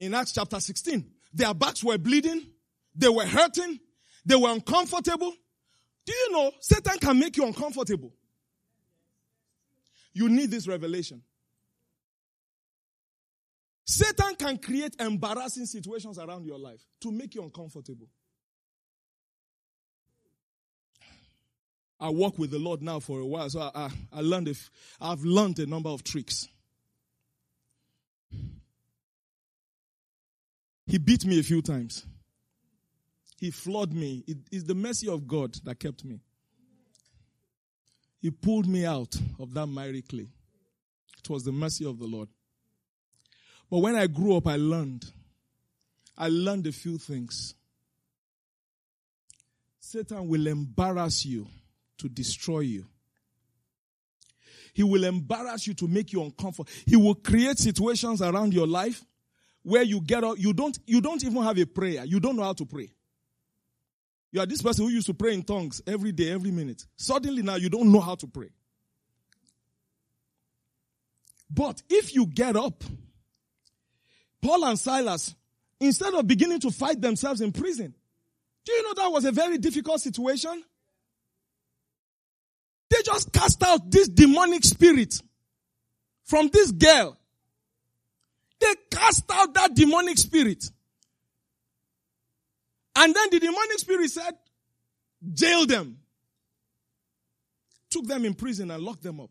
[0.00, 2.40] In Acts chapter 16, their backs were bleeding,
[2.94, 3.78] they were hurting,
[4.24, 5.32] they were uncomfortable.
[6.06, 8.14] Do you know Satan can make you uncomfortable?
[10.14, 11.22] You need this revelation.
[13.84, 18.08] Satan can create embarrassing situations around your life to make you uncomfortable.
[22.00, 24.70] I work with the Lord now for a while, so I, I, I learned if
[25.00, 26.48] I've learned a number of tricks.
[30.86, 32.04] He beat me a few times.
[33.38, 34.24] He flawed me.
[34.26, 36.20] It is the mercy of God that kept me.
[38.20, 40.28] He pulled me out of that miry clay.
[41.18, 42.28] It was the mercy of the Lord.
[43.70, 45.04] But when I grew up, I learned.
[46.16, 47.54] I learned a few things.
[49.80, 51.46] Satan will embarrass you
[51.98, 52.86] to destroy you.
[54.72, 56.68] He will embarrass you to make you uncomfortable.
[56.86, 59.04] He will create situations around your life
[59.62, 62.04] where you get up, you don't, you don't even have a prayer.
[62.04, 62.90] You don't know how to pray.
[64.32, 66.84] You are this person who used to pray in tongues every day, every minute.
[66.96, 68.50] Suddenly now you don't know how to pray.
[71.48, 72.82] But if you get up
[74.44, 75.34] Paul and Silas,
[75.80, 77.94] instead of beginning to fight themselves in prison,
[78.66, 80.62] do you know that was a very difficult situation?
[82.90, 85.18] They just cast out this demonic spirit
[86.24, 87.16] from this girl.
[88.60, 90.62] They cast out that demonic spirit.
[92.96, 94.34] And then the demonic spirit said,
[95.32, 95.96] jail them.
[97.88, 99.30] Took them in prison and locked them up.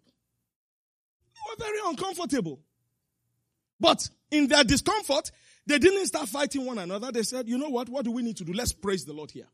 [1.35, 2.59] They were very uncomfortable.
[3.83, 5.29] But in their discomfort,
[5.67, 7.11] they didn't start fighting one another.
[7.11, 7.89] They said, you know what?
[7.89, 8.53] What do we need to do?
[8.53, 9.47] Let's praise the Lord here.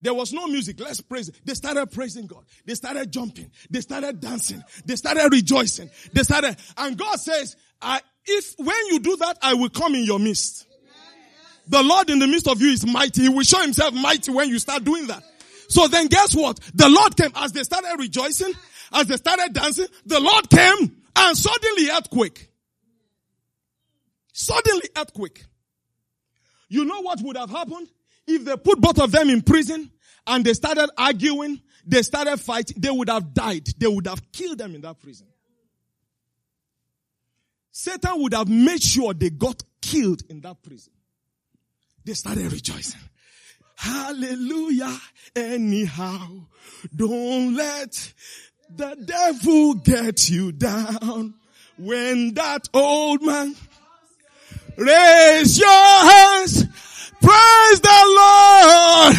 [0.00, 0.78] There was no music.
[0.78, 1.28] Let's praise.
[1.44, 2.44] They started praising God.
[2.64, 3.50] They started jumping.
[3.68, 4.62] They started dancing.
[4.84, 5.90] They started rejoicing.
[6.12, 10.04] They started, and God says, I, if when you do that, I will come in
[10.04, 10.68] your midst.
[11.66, 13.22] The Lord in the midst of you is mighty.
[13.22, 15.24] He will show himself mighty when you start doing that.
[15.68, 16.60] So then guess what?
[16.74, 18.52] The Lord came as they started rejoicing,
[18.92, 22.49] as they started dancing, the Lord came and suddenly earthquake.
[24.40, 25.44] Suddenly earthquake.
[26.70, 27.88] You know what would have happened?
[28.26, 29.90] If they put both of them in prison
[30.26, 33.68] and they started arguing, they started fighting, they would have died.
[33.76, 35.26] They would have killed them in that prison.
[37.70, 40.94] Satan would have made sure they got killed in that prison.
[42.02, 43.00] They started rejoicing.
[43.76, 44.98] Hallelujah.
[45.36, 46.46] Anyhow,
[46.96, 48.14] don't let
[48.74, 51.34] the devil get you down.
[51.76, 53.54] When that old man
[54.80, 56.64] raise your hands,
[57.20, 59.16] praise the Lord.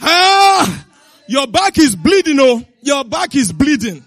[0.00, 0.86] Ah,
[1.28, 4.04] your back is bleeding, oh, your back is bleeding.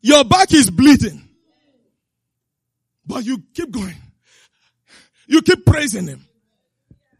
[0.00, 1.28] Your back is bleeding.
[3.06, 3.96] But you keep going.
[5.26, 6.28] You keep praising him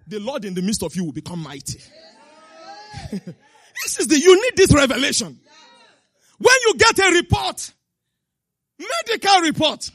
[0.08, 1.78] the Lord in the midst of you will become mighty.
[3.12, 5.38] this is the, you need this revelation.
[6.38, 7.72] When you get a report,
[8.78, 9.90] medical report,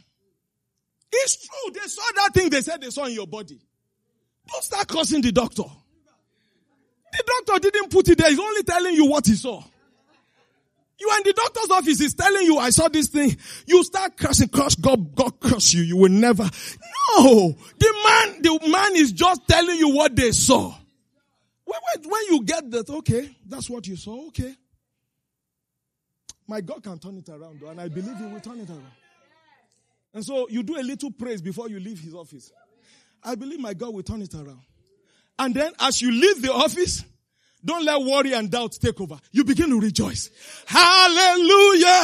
[1.14, 1.72] it's true.
[1.74, 3.60] They saw that thing they said they saw in your body.
[4.48, 5.64] Don't start cursing the doctor.
[7.12, 8.30] The doctor didn't put it there.
[8.30, 9.64] He's only telling you what he saw.
[11.00, 12.00] You are in the doctor's office.
[12.00, 13.36] He's telling you, I saw this thing.
[13.66, 15.82] You start cursing, curse God, God curse you.
[15.82, 16.44] You will never.
[16.44, 20.74] No, the man, the man is just telling you what they saw.
[21.66, 24.28] When, when, when you get that, okay, that's what you saw.
[24.28, 24.56] Okay,
[26.48, 29.03] my God can turn it around, and I believe He will turn it around.
[30.14, 32.52] And so you do a little praise before you leave His office.
[33.24, 34.62] I believe my God will turn it around.
[35.40, 37.04] And then as you leave the office,
[37.66, 39.18] don't let worry and doubt take over.
[39.32, 40.30] You begin to rejoice.
[40.68, 42.04] Hallelujah.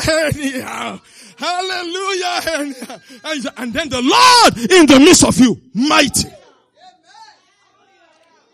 [1.37, 3.01] Hallelujah.
[3.57, 6.29] And then the Lord in the midst of you, mighty.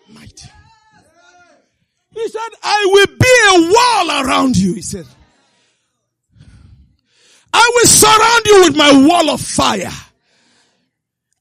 [0.09, 0.49] Mighty.
[2.11, 4.73] He said, I will be a wall around you.
[4.73, 5.05] He said,
[7.57, 9.89] I will surround you with my wall of fire.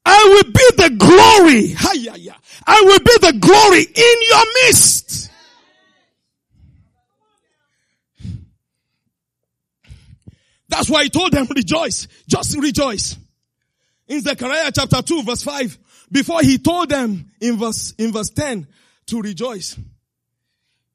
[0.07, 1.75] I will be the glory.
[2.67, 5.31] I will be the glory in your midst.
[10.69, 13.17] That's why he told them, rejoice, just rejoice.
[14.07, 15.79] In Zechariah chapter 2 verse 5,
[16.13, 18.69] before he told them in verse, in verse 10
[19.07, 19.77] to rejoice.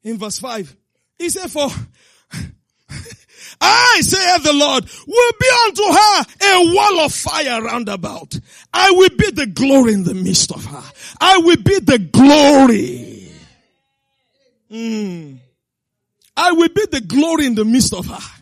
[0.02, 0.76] In verse 5,
[1.18, 1.68] he said, for
[3.60, 8.38] I, say the Lord, will be unto her a wall of fire round about.
[8.72, 10.82] I will be the glory in the midst of her.
[11.20, 13.28] I will be the glory.
[14.70, 15.38] Mm.
[16.36, 18.40] I will be the glory in the midst of her.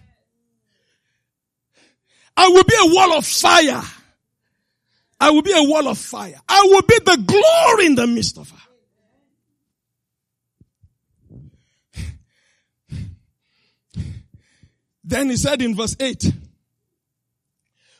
[2.37, 3.83] I will be a wall of fire.
[5.21, 6.41] I will be a wall of fire.
[6.49, 8.68] I will be the glory in the midst of her.
[15.09, 16.31] Then he said in verse 8,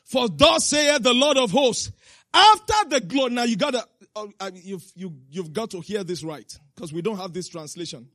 [0.05, 1.91] For thus saith the Lord of hosts,
[2.35, 3.83] after the glory, now you gotta,
[4.15, 7.49] uh, uh, you've, you, you've got to hear this right, because we don't have this
[7.49, 8.11] translation.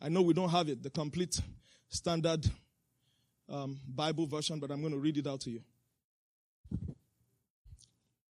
[0.00, 1.40] I know we don't have it, the complete
[1.88, 2.48] standard
[3.48, 5.62] um, Bible version, but I'm going to read it out to you.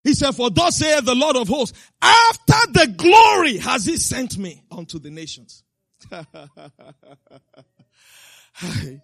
[0.05, 4.39] He said, for thus saith the Lord of hosts, after the glory has he sent
[4.39, 5.65] me unto the nations.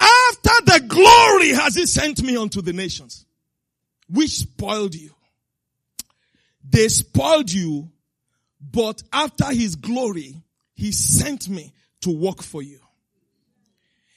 [0.00, 3.24] after the glory has he sent me unto the nations,
[4.08, 5.14] which spoiled you.
[6.68, 7.90] They spoiled you,
[8.60, 10.42] but after his glory,
[10.74, 12.80] he sent me to work for you.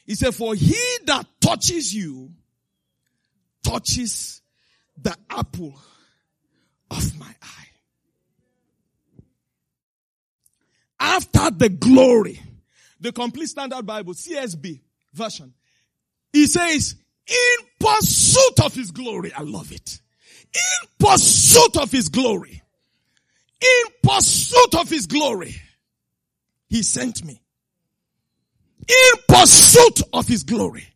[0.06, 0.76] He said, for he
[1.06, 2.32] that touches you
[3.64, 4.42] touches
[5.02, 5.76] the apple
[6.90, 7.68] of my eye.
[11.00, 12.42] After the glory,
[13.00, 14.82] the complete standard Bible, CSB
[15.14, 15.54] version,
[16.34, 16.96] he says,
[17.28, 20.00] in pursuit of his glory, I love it.
[20.54, 22.62] In pursuit of his glory,
[23.62, 25.56] in pursuit of his glory,
[26.70, 27.42] he sent me
[28.90, 30.88] in pursuit of his glory.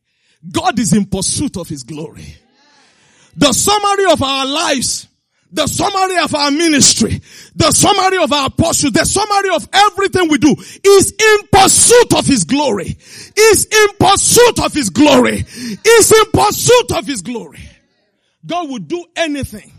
[0.51, 2.25] God is in pursuit of his glory.
[3.35, 5.07] The summary of our lives,
[5.53, 7.21] the summary of our ministry,
[7.55, 12.25] the summary of our pursuit, the summary of everything we do is in pursuit of
[12.25, 12.97] His glory.
[13.37, 15.45] Is in pursuit of His glory.
[15.85, 17.59] Is in pursuit of His glory.
[18.43, 19.71] God would do anything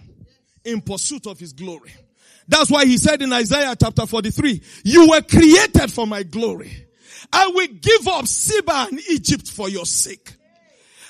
[0.64, 1.93] in pursuit of His glory.
[2.47, 6.87] That's why He said in Isaiah chapter 43, you were created for my glory.
[7.33, 10.35] I will give up Seba and Egypt for your sake.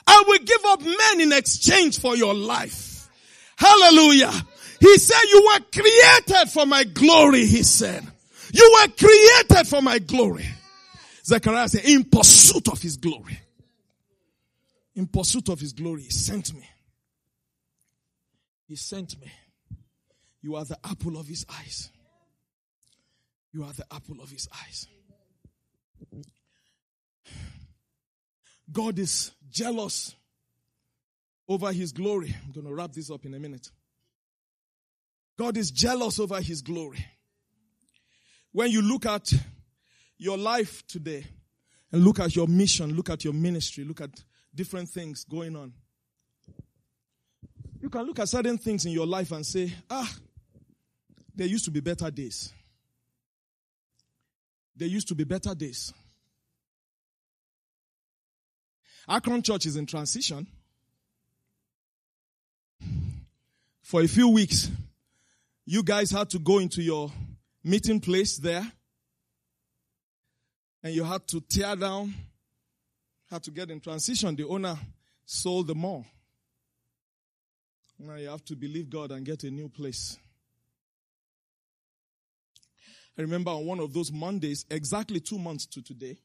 [0.06, 3.10] I will give up men in exchange for your life.
[3.56, 4.32] Hallelujah.
[4.84, 8.06] He said, you were created for my glory, he said.
[8.52, 10.44] You were created for my glory.
[11.24, 13.38] Zechariah said, in pursuit of his glory.
[14.94, 16.68] In pursuit of his glory, he sent me.
[18.66, 19.32] He sent me.
[20.42, 21.90] You are the apple of his eyes.
[23.54, 24.86] You are the apple of his eyes.
[28.70, 30.14] God is jealous
[31.48, 32.36] over his glory.
[32.44, 33.70] I'm going to wrap this up in a minute.
[35.36, 37.04] God is jealous over his glory.
[38.52, 39.32] When you look at
[40.16, 41.26] your life today
[41.90, 44.10] and look at your mission, look at your ministry, look at
[44.54, 45.72] different things going on,
[47.80, 50.10] you can look at certain things in your life and say, ah,
[51.34, 52.52] there used to be better days.
[54.76, 55.92] There used to be better days.
[59.06, 60.46] Akron Church is in transition.
[63.82, 64.70] For a few weeks,
[65.66, 67.10] you guys had to go into your
[67.62, 68.66] meeting place there
[70.82, 72.14] and you had to tear down,
[73.30, 74.36] had to get in transition.
[74.36, 74.76] The owner
[75.24, 76.04] sold the mall.
[77.98, 80.18] Now you have to believe God and get a new place.
[83.16, 86.18] I remember on one of those Mondays, exactly two months to today,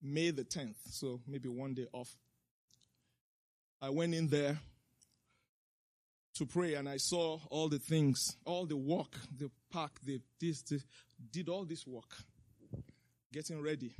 [0.00, 2.08] May the 10th, so maybe one day off.
[3.82, 4.58] I went in there
[6.38, 10.62] to pray and I saw all the things, all the work, the park, the this,
[11.32, 12.14] did all this work,
[13.32, 13.92] getting ready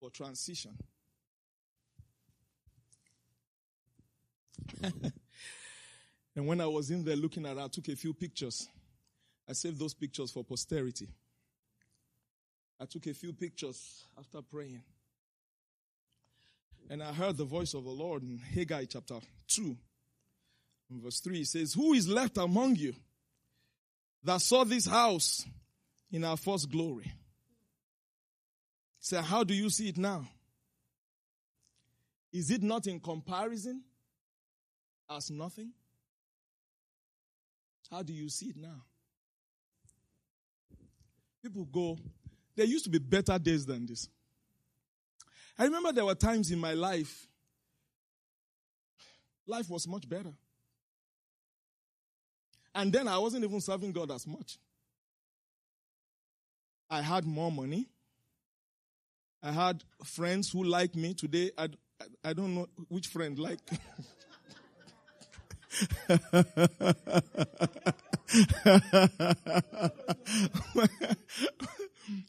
[0.00, 0.76] for transition.
[4.82, 8.68] and when I was in there looking at I took a few pictures.
[9.48, 11.08] I saved those pictures for posterity.
[12.80, 14.82] I took a few pictures after praying.
[16.88, 19.18] And I heard the voice of the Lord in Haggai chapter
[19.48, 19.76] 2,
[21.00, 21.40] verse 3.
[21.40, 22.94] It says, Who is left among you
[24.24, 25.44] that saw this house
[26.10, 27.12] in our first glory?
[29.00, 30.24] Say, so how do you see it now?
[32.32, 33.82] Is it not in comparison
[35.10, 35.72] as nothing?
[37.90, 38.82] How do you see it now?
[41.42, 41.98] People go,
[42.56, 44.08] there used to be better days than this.
[45.58, 47.26] I remember there were times in my life,
[49.46, 50.32] life was much better.
[52.74, 54.58] And then I wasn't even serving God as much.
[56.88, 57.88] I had more money.
[59.42, 61.14] I had friends who like me.
[61.14, 61.68] Today, I,
[62.24, 63.58] I don't know which friend like.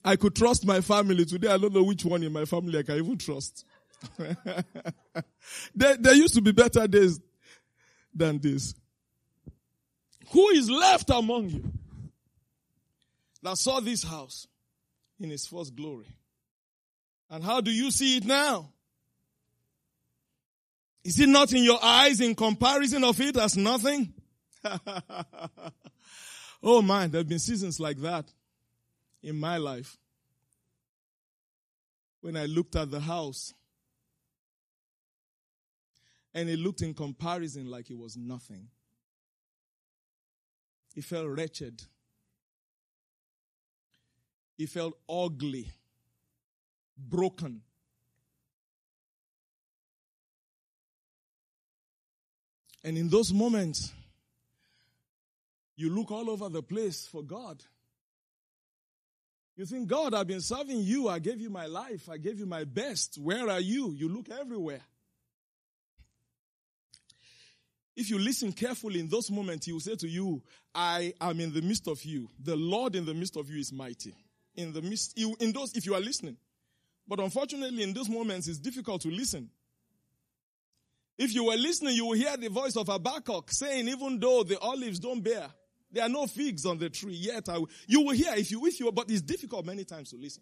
[0.06, 1.26] I could trust my family.
[1.26, 3.66] Today I don't know which one in my family I can even trust.
[4.18, 7.20] there, there used to be better days
[8.14, 8.74] than this.
[10.32, 11.71] Who is left among you
[13.41, 14.47] that saw this house
[15.19, 16.07] in its first glory?
[17.30, 18.69] And how do you see it now?
[21.03, 24.13] Is it not in your eyes in comparison of it as nothing?
[26.63, 28.26] oh man, there have been seasons like that
[29.21, 29.97] in my life
[32.21, 33.53] when I looked at the house
[36.34, 38.69] and it looked in comparison like it was nothing.
[40.96, 41.82] It felt wretched.
[44.58, 45.72] He felt ugly,
[46.98, 47.62] broken.
[52.84, 53.91] And in those moments,
[55.76, 57.64] you look all over the place for God.
[59.56, 61.10] You think, God, I've been serving you.
[61.10, 62.10] I gave you my life.
[62.10, 63.18] I gave you my best.
[63.18, 63.91] Where are you?
[63.91, 64.82] You look everywhere.
[67.96, 70.41] If you listen carefully in those moments, he will say to you,
[70.74, 72.28] I am in the midst of you.
[72.44, 74.16] The Lord in the midst of you is mighty.
[74.56, 76.38] In the midst, in those, if you are listening.
[77.08, 79.50] But unfortunately, in those moments, it's difficult to listen.
[81.18, 84.58] If you were listening, you will hear the voice of Habakkuk saying, even though the
[84.60, 85.48] olives don't bear,
[85.91, 87.48] there are no figs on the tree yet.
[87.50, 90.41] I, you will hear if you with you, but it's difficult many times to listen.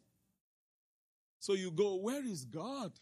[1.39, 2.93] So you go, where is God?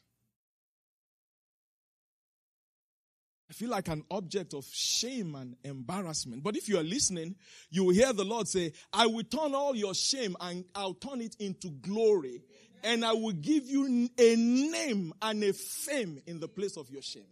[3.53, 6.43] Feel like an object of shame and embarrassment.
[6.43, 7.35] But if you are listening,
[7.71, 11.21] you will hear the Lord say, I will turn all your shame and I'll turn
[11.21, 12.43] it into glory.
[12.83, 17.01] And I will give you a name and a fame in the place of your
[17.01, 17.25] shame.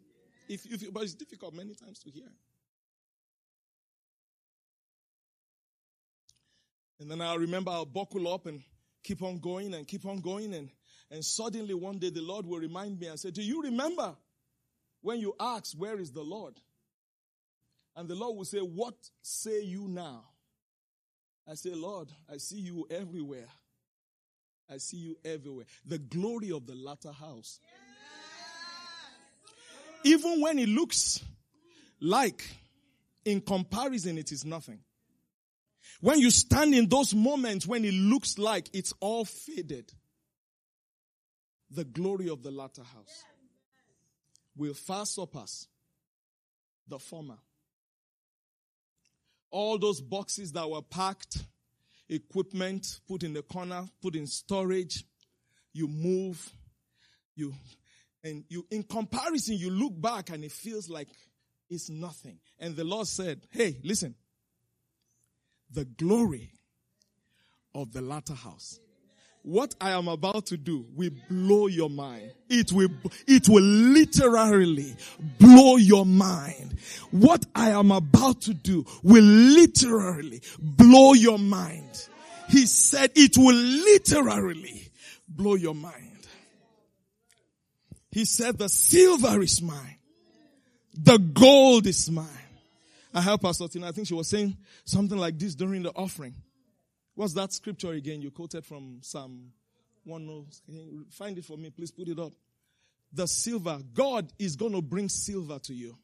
[0.50, 2.28] If, if, but it's difficult many times to hear.
[7.00, 8.64] And then I remember I'll buckle up and
[9.04, 10.54] keep on going and keep on going.
[10.54, 10.70] And,
[11.12, 14.16] and suddenly one day the Lord will remind me and say, Do you remember
[15.08, 16.56] when you ask, Where is the Lord?
[17.96, 20.26] And the Lord will say, What say you now?
[21.50, 23.48] I say, Lord, I see you everywhere.
[24.70, 25.66] I see you everywhere.
[25.86, 27.62] The glory of the latter house.
[30.04, 31.24] Even when it looks
[32.02, 32.44] like,
[33.24, 34.80] in comparison, it is nothing.
[36.02, 39.90] When you stand in those moments when it looks like it's all faded,
[41.72, 43.24] the glory of the latter house
[44.58, 45.68] will far surpass
[46.88, 47.38] the former.
[49.52, 51.38] All those boxes that were packed,
[52.10, 55.04] equipment put in the corner, put in storage,
[55.74, 56.52] you move,
[57.36, 57.54] you,
[58.24, 61.08] and you, in comparison, you look back and it feels like
[61.70, 62.40] it's nothing.
[62.60, 64.16] And the Lord said, Hey, listen,
[65.72, 66.52] the glory
[67.76, 68.80] of the latter house.
[69.48, 72.34] What I am about to do will blow your mind.
[72.50, 72.90] It will,
[73.26, 74.94] it will literally
[75.40, 76.78] blow your mind.
[77.12, 82.10] What I am about to do will literally blow your mind.
[82.50, 84.92] He said it will literally
[85.30, 86.28] blow your mind.
[88.12, 89.96] He said the silver is mine.
[90.94, 92.28] The gold is mine.
[93.14, 93.88] I help Pastor Tina.
[93.88, 96.36] I think she was saying something like this during the offering.
[97.18, 99.52] What's that scripture again you quoted from Psalm
[100.04, 100.46] 1?
[101.10, 101.72] Find it for me.
[101.72, 102.32] Please put it up.
[103.12, 103.80] The silver.
[103.92, 105.98] God is going to bring silver to you.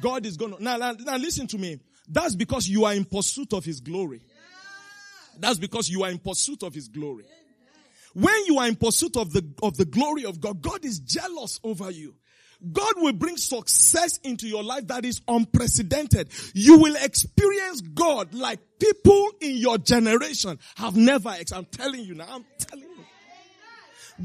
[0.00, 0.62] God is going to.
[0.62, 1.78] Now, now, now listen to me.
[2.08, 4.22] That's because you are in pursuit of His glory.
[5.38, 7.24] That's because you are in pursuit of His glory.
[8.12, 11.60] When you are in pursuit of the, of the glory of God, God is jealous
[11.62, 12.16] over you.
[12.72, 16.28] God will bring success into your life that is unprecedented.
[16.54, 21.34] You will experience God like people in your generation have never.
[21.54, 22.26] I'm telling you now.
[22.28, 23.04] I'm telling you.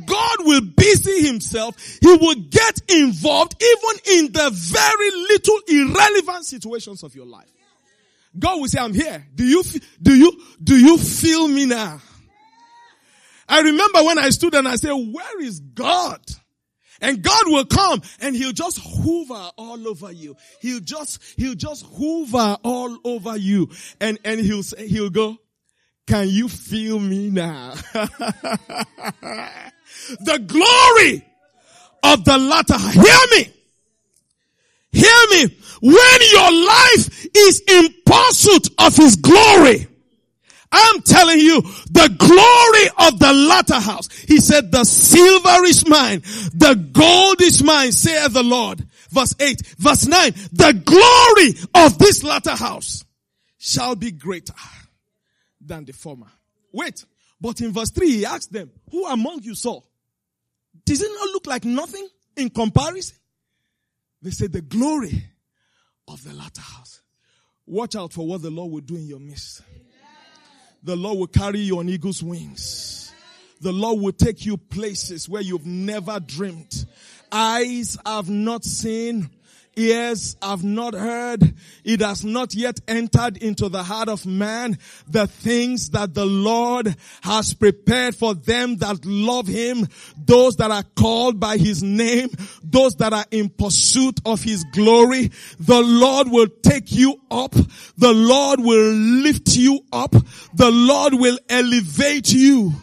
[0.06, 1.78] God will busy himself.
[2.02, 7.52] He will get involved even in the very little irrelevant situations of your life.
[8.38, 9.28] God will say, I'm here.
[9.36, 9.64] Do you,
[10.02, 12.02] do you, do you feel me now?
[13.48, 16.20] I remember when I stood and I said, where is God?
[17.04, 20.36] And God will come and he'll just hoover all over you.
[20.62, 23.70] He'll just, he'll just hoover all over you.
[24.00, 25.38] And, and he'll say, he'll go,
[26.08, 27.74] can you feel me now?
[27.94, 28.10] the
[30.48, 31.28] glory
[32.04, 32.80] of the latter.
[32.80, 33.52] Hear me.
[34.94, 35.58] Hear me.
[35.82, 39.88] When your life is in pursuit of his glory,
[40.74, 44.10] I'm telling you, the glory of the latter house.
[44.28, 46.22] He said, the silver is mine,
[46.54, 48.86] the gold is mine, saith the Lord.
[49.12, 53.06] Verse 8, verse 9, the glory of this latter house
[53.60, 54.54] shall be greater
[55.62, 56.28] than the former.
[56.72, 57.06] Wait,
[57.40, 59.80] but in verse 3 he asked them, who among you saw?
[60.86, 63.18] Does it not look like nothing in comparison?
[64.24, 65.24] They said, the glory
[66.08, 67.02] of the latter house.
[67.66, 69.62] Watch out for what the Lord will do in your midst.
[70.84, 73.12] The Lord will carry you on eagle's wings.
[73.62, 76.86] The Lord will take you places where you've never dreamed.
[77.32, 79.30] Eyes have not seen,
[79.76, 85.28] ears have not heard, it has not yet entered into the heart of man the
[85.28, 91.40] things that the Lord has prepared for them that love him, those that are called
[91.40, 92.30] by his name,
[92.64, 95.32] those that are in pursuit of his glory.
[95.60, 97.54] The Lord will take you up.
[97.98, 100.12] The Lord will lift you up.
[100.12, 102.74] The Lord will elevate you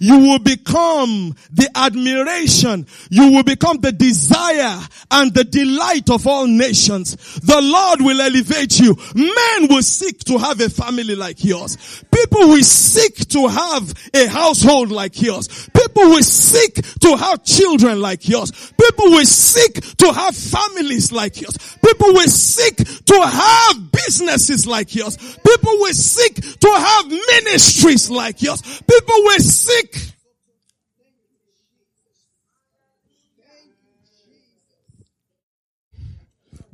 [0.00, 2.86] you will become the admiration.
[3.10, 4.80] You will become the desire
[5.10, 7.16] and the delight of all nations.
[7.40, 8.96] The Lord will elevate you.
[9.14, 12.02] Men will seek to have a family like yours.
[12.10, 15.68] People will seek to have a household like yours.
[15.74, 18.72] People will seek to have children like yours.
[18.80, 21.76] People will seek to have families like yours.
[21.84, 25.16] People will seek to have businesses like yours.
[25.18, 28.62] People will seek to have ministries like yours.
[28.62, 29.89] People will seek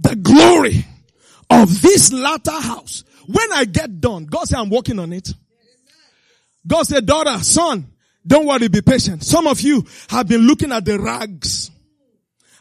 [0.07, 0.85] the glory
[1.51, 3.05] of this latter house.
[3.27, 5.33] When I get done, God said, I'm working on it.
[6.67, 7.87] God said, daughter, son,
[8.27, 9.23] don't worry, be patient.
[9.25, 11.71] Some of you have been looking at the rags.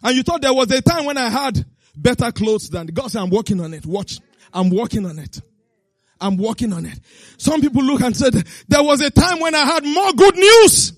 [0.04, 1.66] And you thought there was a time when I had
[1.96, 3.86] better clothes than God said, I'm working on it.
[3.86, 4.20] Watch.
[4.54, 5.41] I'm working on it.
[6.22, 7.00] I'm working on it.
[7.38, 8.34] Some people look and said,
[8.68, 10.93] there was a time when I had more good news.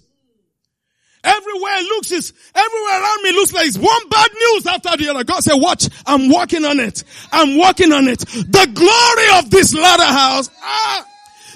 [1.24, 5.24] Everywhere looks is, everywhere around me looks like it's one bad news after the other.
[5.24, 7.03] God said, watch, I'm working on it.
[7.32, 8.20] I'm working on it.
[8.20, 11.05] The glory of this latter house, ah,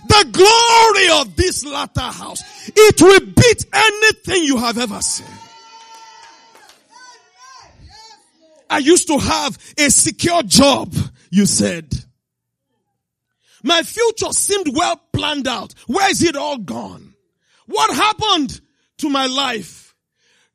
[0.08, 5.28] the glory of this latter house, it will beat anything you have ever seen.
[8.70, 10.94] I used to have a secure job,
[11.30, 11.94] you said.
[13.64, 15.74] My future seemed well planned out.
[15.88, 17.14] Where is it all gone?
[17.68, 18.60] What happened
[19.02, 19.96] to my life?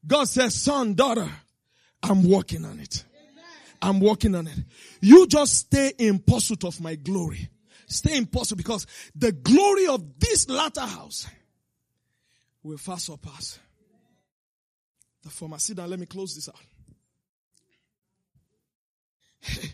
[0.07, 1.29] God says, son, daughter,
[2.03, 3.05] I'm working on it.
[3.83, 4.59] I'm working on it.
[5.01, 7.51] You just stay in pursuit of my glory.
[7.87, 11.27] Stay in pursuit because the glory of this latter house
[12.63, 13.59] will far surpass
[15.23, 15.59] the former.
[15.59, 15.91] Sit down.
[15.91, 16.57] Let me close this out.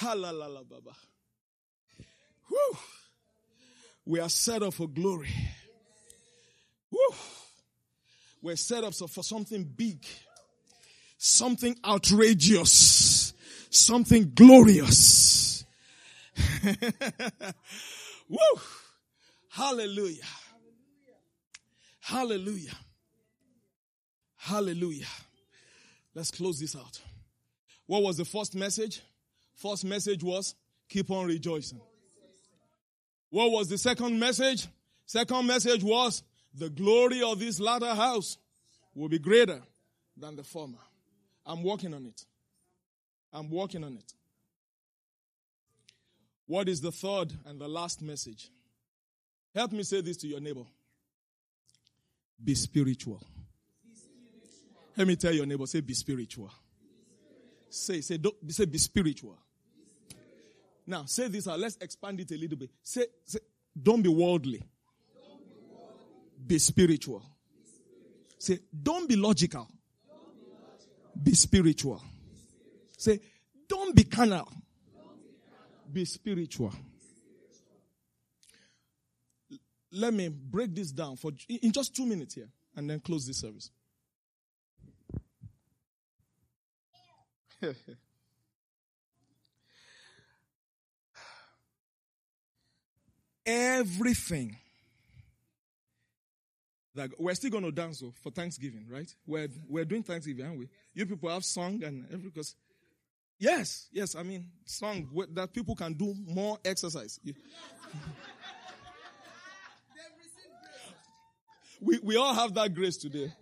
[0.00, 0.96] Halalala baba.
[2.50, 2.78] Woo.
[4.04, 5.30] We are set up for glory.
[6.90, 7.14] Woo.
[8.42, 10.04] We're set up for something big,
[11.18, 13.32] something outrageous,
[13.70, 15.64] something glorious.
[18.28, 18.38] Woo.
[19.50, 20.24] Hallelujah.
[22.00, 22.76] Hallelujah.
[24.36, 25.06] Hallelujah.
[26.14, 27.00] Let's close this out.
[27.86, 29.02] What was the first message?
[29.54, 30.54] First message was
[30.88, 31.80] keep on rejoicing.
[33.30, 34.66] What was the second message?
[35.06, 36.22] Second message was
[36.54, 38.36] the glory of this latter house
[38.94, 39.60] will be greater
[40.16, 40.78] than the former.
[41.46, 42.24] I'm working on it.
[43.32, 44.12] I'm working on it.
[46.46, 48.50] What is the third and the last message?
[49.54, 50.64] Help me say this to your neighbor.
[52.42, 53.22] Be spiritual.
[54.96, 56.50] Let me tell your neighbor, say be spiritual.
[57.68, 59.38] Say, say, don't, say be spiritual.
[60.90, 61.60] Now, say this out.
[61.60, 62.68] Let's expand it a little bit.
[62.82, 63.38] Say, say
[63.80, 64.60] don't be worldly.
[66.44, 67.22] Be spiritual.
[68.36, 69.68] Say, don't be logical.
[71.22, 72.02] Be spiritual.
[72.96, 73.20] Say,
[73.68, 74.48] don't be carnal.
[75.92, 76.72] Be spiritual.
[79.92, 83.38] Let me break this down for in just two minutes here and then close this
[83.38, 83.70] service.
[93.46, 94.56] Everything
[96.94, 99.12] that we're still going to dance though, for Thanksgiving, right?
[99.26, 100.68] We're we're doing Thanksgiving, aren't we?
[100.94, 102.54] You people have song and every because
[103.38, 104.14] yes, yes.
[104.14, 107.18] I mean song that people can do more exercise.
[111.80, 113.32] we we all have that grace today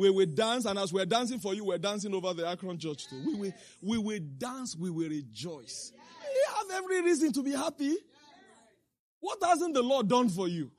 [0.00, 3.06] we will dance, and as we're dancing for you, we're dancing over the Akron church
[3.08, 3.22] too.
[3.26, 5.92] We will, we will dance, we will rejoice.
[6.22, 7.96] You have every reason to be happy.
[9.20, 10.70] What hasn't the Lord done for you?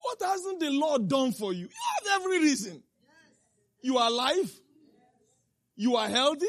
[0.00, 1.64] What hasn't the Lord done for you?
[1.64, 2.82] You have every reason.
[3.82, 4.50] You are alive.
[5.76, 6.46] You are healthy.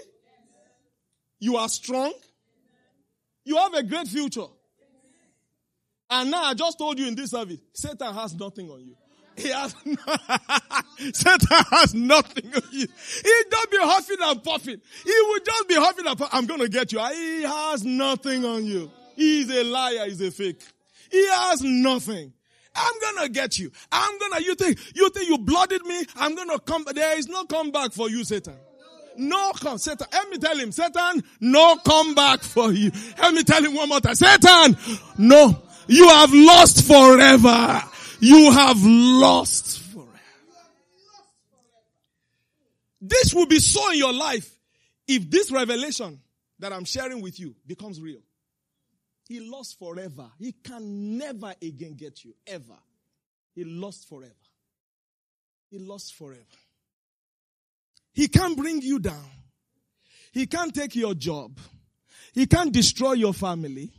[1.40, 2.14] You are strong.
[3.44, 4.48] You have a great future.
[6.10, 8.96] And now I just told you in this service, Satan has nothing on you.
[9.38, 9.74] He has
[11.14, 12.88] Satan has nothing on you.
[13.24, 14.82] He don't be huffing and puffing.
[15.04, 16.38] He will just be huffing and puffing.
[16.38, 17.00] I'm gonna get you.
[17.08, 18.92] He has nothing on you.
[19.16, 20.06] He's a liar.
[20.06, 20.62] He's a fake.
[21.10, 22.34] He has nothing.
[22.74, 23.72] I'm gonna get you.
[23.92, 26.06] I'm gonna, you think, you think you blooded me?
[26.16, 28.56] I'm gonna come, there is no comeback for you, Satan.
[29.18, 30.08] No come, Satan.
[30.12, 32.92] Let me tell him, Satan, no comeback for you.
[33.20, 34.16] Let me tell him one more time.
[34.16, 34.78] Satan,
[35.18, 35.64] no.
[35.88, 37.84] You have lost forever.
[38.22, 40.08] You have lost forever.
[43.02, 44.48] This will be so in your life
[45.08, 46.22] if this revelation
[46.60, 48.22] that I'm sharing with you becomes real.
[49.28, 50.30] He lost forever.
[50.38, 52.36] He can never again get you.
[52.46, 52.78] Ever.
[53.56, 54.34] He lost forever.
[55.72, 56.42] He lost forever.
[58.14, 59.26] He can't bring you down.
[60.32, 61.58] He can't take your job.
[62.34, 63.92] He can't destroy your family.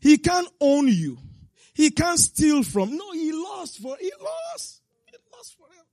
[0.00, 1.18] He can't own you.
[1.78, 2.96] He can't steal from.
[2.96, 4.82] No, he lost for, he lost.
[5.06, 5.86] He lost forever.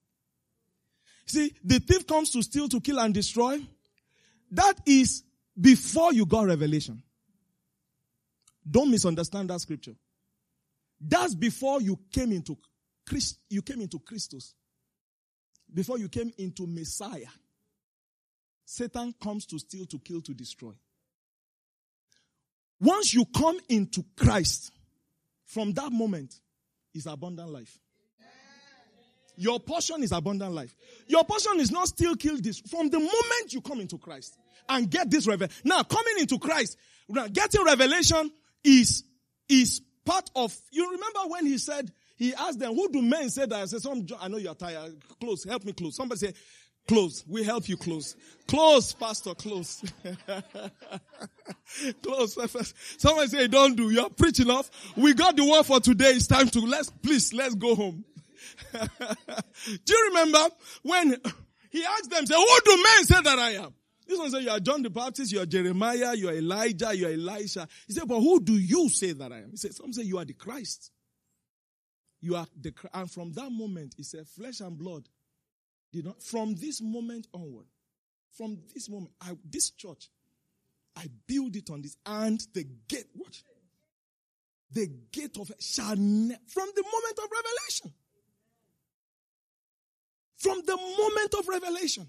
[1.28, 3.60] See, the thief comes to steal, to kill and destroy.
[4.50, 5.22] That is
[5.62, 7.04] before you got revelation.
[8.68, 9.94] Don't misunderstand that scripture.
[11.00, 12.58] That's before you came into
[13.08, 14.56] Christ, you came into Christus.
[15.72, 17.30] Before you came into Messiah.
[18.66, 20.74] Satan comes to steal, to kill, to destroy.
[22.80, 24.72] Once you come into Christ,
[25.46, 26.40] from that moment,
[26.94, 27.78] is abundant life.
[29.38, 30.74] Your portion is abundant life.
[31.08, 32.60] Your portion is not still kill this.
[32.60, 34.38] From the moment you come into Christ
[34.70, 35.62] and get this revelation.
[35.66, 36.78] Now, coming into Christ,
[37.34, 38.32] getting revelation
[38.64, 39.04] is,
[39.50, 43.46] is part of, you remember when he said, he asked them, who do men say
[43.46, 43.54] that?
[43.54, 44.96] I said, some, I know you're tired.
[45.20, 45.98] Close, help me close.
[45.98, 46.34] Somebody say,
[46.88, 47.24] close.
[47.28, 48.16] We help you close.
[48.48, 49.84] Close, pastor, close.
[52.04, 52.74] close.
[52.98, 53.90] Someone say, don't do.
[53.90, 54.70] You're preaching off.
[54.96, 56.12] We got the word for today.
[56.12, 58.06] It's time to, let's, please, let's go home.
[58.72, 60.40] do you remember
[60.84, 61.16] when
[61.72, 63.74] he asked them, say, who do men say that I am?
[64.08, 67.08] This one said, you are John the Baptist, you are Jeremiah, you are Elijah, you
[67.08, 67.68] are Elisha.
[67.88, 69.52] He said, but who do you say that I am?
[69.52, 70.92] He said, some say you are the Christ.
[72.22, 75.10] You are the, and from that moment, he said, flesh and blood
[75.96, 77.66] did not, from this moment onward,
[78.38, 80.10] from this moment, I, this church,
[80.96, 83.44] I build it on this and the gate, watch,
[84.72, 87.94] the gate of shall ne- from the moment of revelation.
[90.38, 92.08] From the moment of revelation.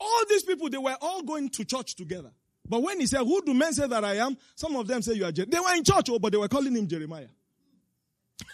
[0.00, 2.30] All these people, they were all going to church together.
[2.68, 4.36] But when he said, who do men say that I am?
[4.54, 5.52] Some of them say you are Jeremiah.
[5.52, 7.28] They were in church, oh, but they were calling him Jeremiah.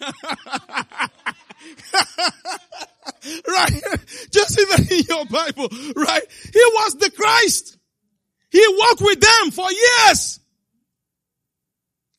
[3.49, 3.83] right?
[4.31, 6.23] Just even in your Bible, right?
[6.53, 7.79] He was the Christ.
[8.51, 10.41] He walked with them for years.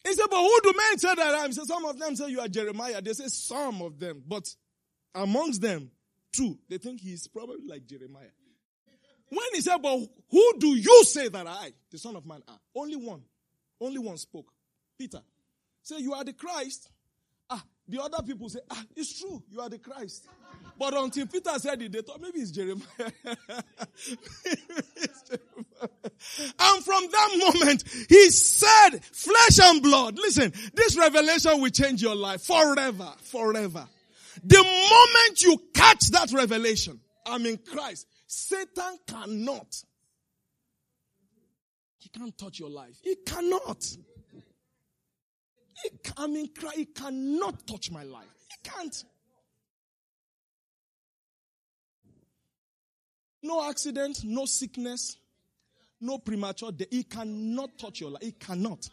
[0.04, 1.48] He said, but who do men say that I am?
[1.48, 3.02] He said, some of them say you are Jeremiah.
[3.02, 4.54] They say some of them, but
[5.16, 5.92] amongst them,
[6.34, 8.32] two, they think he's probably like Jeremiah.
[9.30, 9.98] When he said, but
[10.30, 12.60] who do you say that I, the son of man, are?
[12.76, 13.22] Only one.
[13.80, 14.52] Only one spoke.
[14.98, 15.22] Peter.
[15.82, 16.90] Say, you are the Christ.
[17.88, 19.44] The other people say, ah, it's true.
[19.52, 20.28] You are the Christ.
[20.80, 22.86] But until Peter said it, they thought maybe it's Jeremiah.
[26.60, 30.18] and from that moment, he said, flesh and blood.
[30.18, 33.88] Listen, this revelation will change your life forever, forever.
[34.44, 38.08] The moment you catch that revelation, I'm in Christ.
[38.26, 39.84] Satan cannot.
[42.00, 42.98] He can't touch your life.
[43.02, 43.86] He cannot.
[46.18, 48.28] I mean, he cannot touch my life.
[48.50, 49.04] He can't.
[53.42, 55.18] No accident, no sickness,
[56.00, 56.88] no premature death.
[56.90, 58.22] He cannot touch your life.
[58.22, 58.90] He cannot.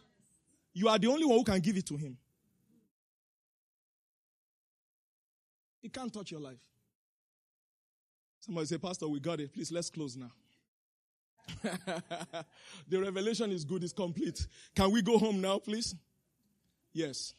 [0.72, 2.16] You are the only one who can give it to him.
[5.80, 6.58] He can't touch your life.
[8.40, 9.52] Somebody say, Pastor, we got it.
[9.52, 10.30] Please, let's close now.
[12.88, 14.46] the revelation is good, it's complete.
[14.74, 15.94] Can we go home now, please?
[16.92, 17.34] Yes.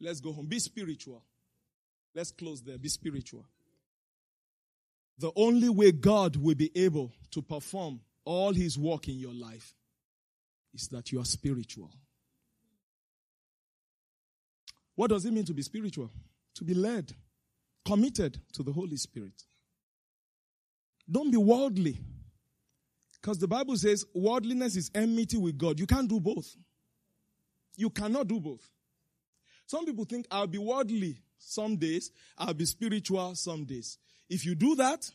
[0.00, 0.46] Let's go home.
[0.46, 1.22] Be spiritual.
[2.14, 2.78] Let's close there.
[2.78, 3.44] Be spiritual.
[5.18, 9.74] The only way God will be able to perform all his work in your life
[10.72, 11.90] is that you are spiritual.
[14.96, 16.10] What does it mean to be spiritual?
[16.56, 17.12] To be led,
[17.84, 19.42] committed to the Holy Spirit.
[21.10, 21.98] Don't be worldly.
[23.20, 25.80] Because the Bible says worldliness is enmity with God.
[25.80, 26.56] You can't do both.
[27.76, 28.68] You cannot do both.
[29.66, 33.98] Some people think I'll be worldly some days, I'll be spiritual some days.
[34.28, 35.10] If you do that,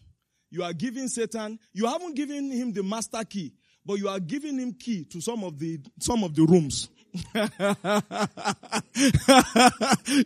[0.51, 3.53] you are giving Satan, you haven't given him the master key,
[3.85, 6.89] but you are giving him key to some of the, some of the rooms.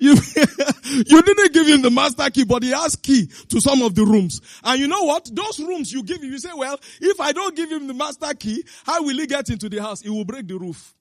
[0.02, 0.16] you,
[1.06, 4.04] you didn't give him the master key, but he has key to some of the
[4.04, 4.42] rooms.
[4.64, 5.30] And you know what?
[5.34, 8.34] Those rooms you give him, you say, well, if I don't give him the master
[8.34, 10.02] key, how will he get into the house?
[10.02, 10.94] He will break the roof.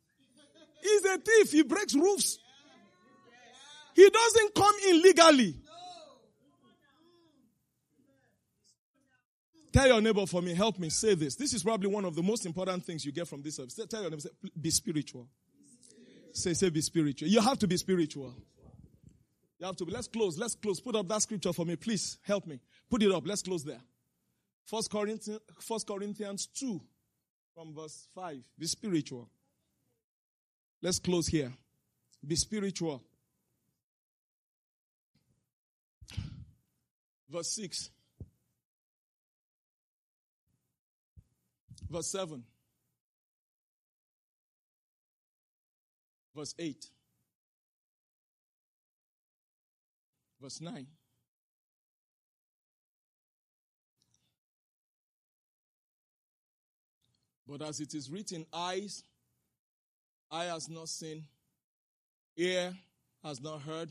[0.83, 1.53] He's a thief.
[1.53, 2.39] He breaks roofs.
[3.95, 5.57] He doesn't come in legally.
[9.72, 11.35] Tell your neighbor for me, help me say this.
[11.35, 13.78] This is probably one of the most important things you get from this service.
[13.89, 14.30] Tell your neighbor, say,
[14.61, 15.26] be spiritual.
[16.33, 17.28] Say, say, be spiritual.
[17.28, 18.35] You have to be spiritual.
[19.59, 19.93] You have to be.
[19.93, 20.39] Let's close.
[20.39, 20.80] Let's close.
[20.80, 21.76] Put up that scripture for me.
[21.76, 22.61] Please help me.
[22.91, 23.26] Put it up.
[23.26, 23.80] Let's close there.
[24.64, 26.80] First Corinthians, First Corinthians 2
[27.55, 28.39] from verse 5.
[28.59, 29.30] Be spiritual.
[30.83, 31.53] Let's close here.
[32.26, 33.03] Be spiritual.
[37.30, 37.91] Verse 6.
[41.89, 42.43] Verse 7.
[46.35, 46.87] Verse 8.
[50.41, 50.87] Verse 9.
[57.47, 59.05] But as it is written, eyes,
[60.33, 61.24] eye has not seen,
[62.37, 62.72] ear
[63.22, 63.91] has not heard,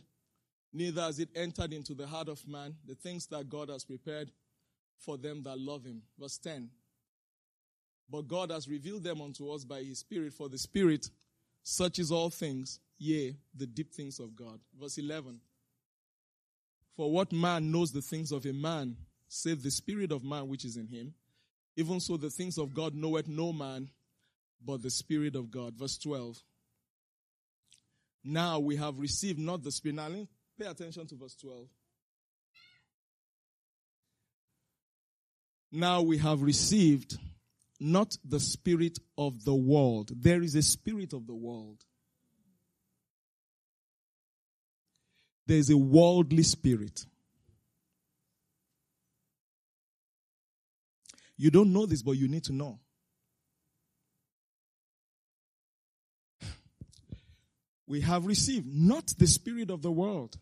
[0.74, 4.32] neither has it entered into the heart of man the things that God has prepared
[5.00, 6.02] for them that love him.
[6.20, 6.70] Verse 10.
[8.10, 11.10] But God has revealed them unto us by his Spirit, for the Spirit
[11.64, 14.60] searches all things, yea, the deep things of God.
[14.80, 15.40] Verse 11.
[16.96, 20.66] For what man knows the things of a man, save the spirit of man which
[20.66, 21.14] is in him?
[21.78, 23.90] Even so, the things of God knoweth no man,
[24.64, 25.76] but the spirit of God.
[25.76, 26.38] Verse 12.
[28.24, 29.96] Now we have received not the spirit.
[29.96, 30.10] Now,
[30.60, 31.68] pay attention to verse 12.
[35.72, 37.18] Now we have received
[37.80, 40.12] not the spirit of the world.
[40.16, 41.84] There is a spirit of the world.
[45.48, 47.06] There is a worldly spirit.
[51.38, 52.80] You don't know this, but you need to know.
[57.92, 60.38] We have received not the spirit of the world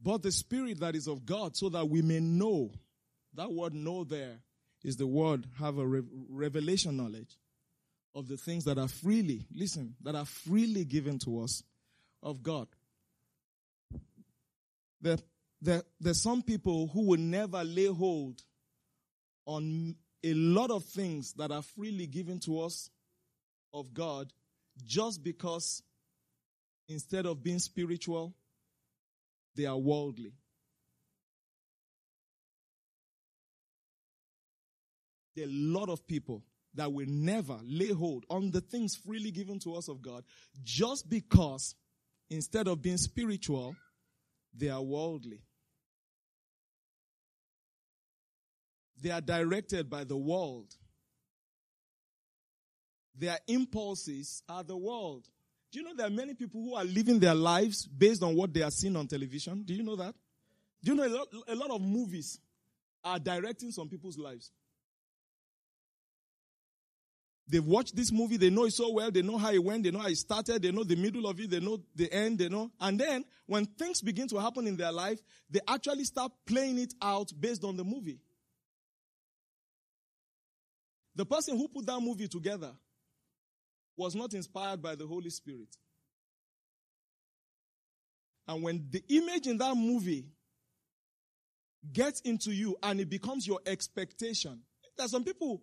[0.00, 2.70] but the Spirit that is of God, so that we may know.
[3.34, 4.38] That word know there
[4.82, 7.36] is the word have a re- revelation knowledge
[8.14, 11.62] of the things that are freely, listen, that are freely given to us
[12.22, 12.68] of God.
[15.00, 15.18] There,
[15.60, 18.42] there, there's some people who will never lay hold
[19.46, 22.90] on a lot of things that are freely given to us
[23.72, 24.32] of God
[24.84, 25.82] just because
[26.88, 28.34] instead of being spiritual,
[29.54, 30.32] they are worldly.
[35.34, 36.42] There are a lot of people
[36.74, 40.24] that will never lay hold on the things freely given to us of God
[40.62, 41.74] just because
[42.30, 43.74] instead of being spiritual,
[44.54, 45.40] they are worldly.
[49.00, 50.74] They are directed by the world.
[53.18, 55.28] Their impulses are the world.
[55.70, 58.54] Do you know there are many people who are living their lives based on what
[58.54, 59.62] they are seeing on television?
[59.64, 60.14] Do you know that?
[60.82, 62.38] Do you know a lot, a lot of movies
[63.04, 64.52] are directing some people's lives?
[67.48, 69.90] They've watched this movie, they know it so well, they know how it went, they
[69.90, 72.48] know how it started, they know the middle of it, they know the end, they
[72.48, 72.70] know.
[72.78, 75.18] And then when things begin to happen in their life,
[75.50, 78.20] they actually start playing it out based on the movie.
[81.16, 82.72] The person who put that movie together
[83.98, 85.76] was not inspired by the Holy Spirit.
[88.46, 90.28] And when the image in that movie
[91.92, 94.60] gets into you and it becomes your expectation,
[94.96, 95.60] there are some people,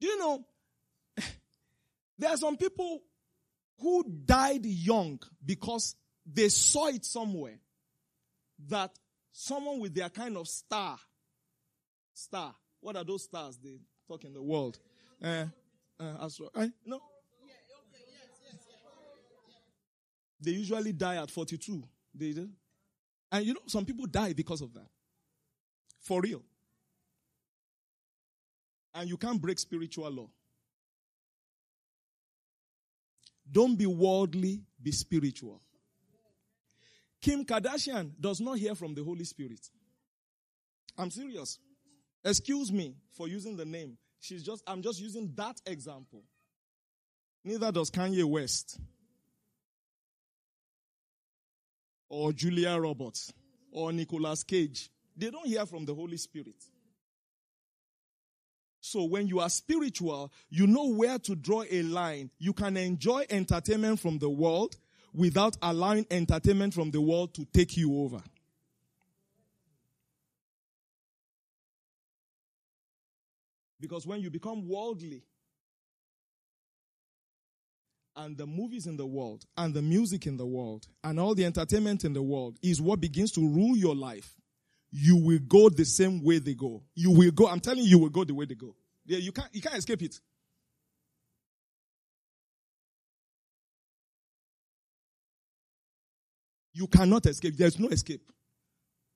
[0.00, 0.44] do you know,
[2.18, 3.00] there are some people
[3.80, 5.94] who died young because
[6.26, 7.58] they saw it somewhere
[8.68, 8.90] that
[9.30, 10.98] someone with their kind of star,
[12.12, 14.78] star, what are those stars they talk in the world?
[15.22, 15.46] Uh,
[15.98, 17.00] uh, astro, uh, no,
[20.42, 21.82] They usually die at 42.
[22.14, 22.48] They do.
[23.30, 24.88] And you know, some people die because of that.
[26.00, 26.42] For real.
[28.94, 30.28] And you can't break spiritual law.
[33.50, 35.60] Don't be worldly, be spiritual.
[37.20, 39.60] Kim Kardashian does not hear from the Holy Spirit.
[40.98, 41.58] I'm serious.
[42.24, 43.96] Excuse me for using the name.
[44.20, 46.22] She's just, I'm just using that example.
[47.44, 48.78] Neither does Kanye West.
[52.12, 53.32] Or Julia Roberts
[53.70, 54.90] or Nicolas Cage.
[55.16, 56.56] They don't hear from the Holy Spirit.
[58.82, 62.30] So when you are spiritual, you know where to draw a line.
[62.38, 64.76] You can enjoy entertainment from the world
[65.14, 68.20] without allowing entertainment from the world to take you over.
[73.80, 75.22] Because when you become worldly,
[78.16, 81.44] and the movies in the world and the music in the world and all the
[81.44, 84.36] entertainment in the world is what begins to rule your life,
[84.90, 86.82] you will go the same way they go.
[86.94, 88.74] You will go, I'm telling you, you will go the way they go.
[89.06, 90.20] Yeah, you can't, you can't escape it.
[96.74, 97.56] You cannot escape.
[97.56, 98.32] There's no escape.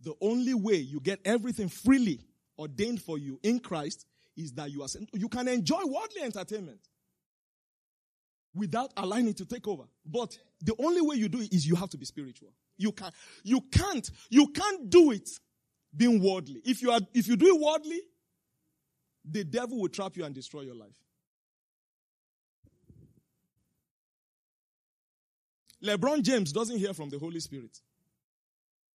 [0.00, 2.20] The only way you get everything freely
[2.58, 6.80] ordained for you in Christ is that you are, you can enjoy worldly entertainment
[8.56, 9.84] without allowing it to take over.
[10.04, 12.52] But the only way you do it is you have to be spiritual.
[12.78, 13.12] You can
[13.44, 15.28] you can't you can't do it
[15.94, 16.60] being worldly.
[16.64, 18.00] If you are if you do it worldly,
[19.24, 20.96] the devil will trap you and destroy your life.
[25.84, 27.78] LeBron James doesn't hear from the Holy Spirit.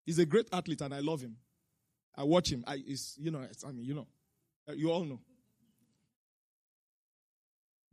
[0.05, 1.37] He's a great athlete and I love him.
[2.15, 2.63] I watch him.
[2.67, 4.07] I is you know I mean you know
[4.75, 5.19] you all know.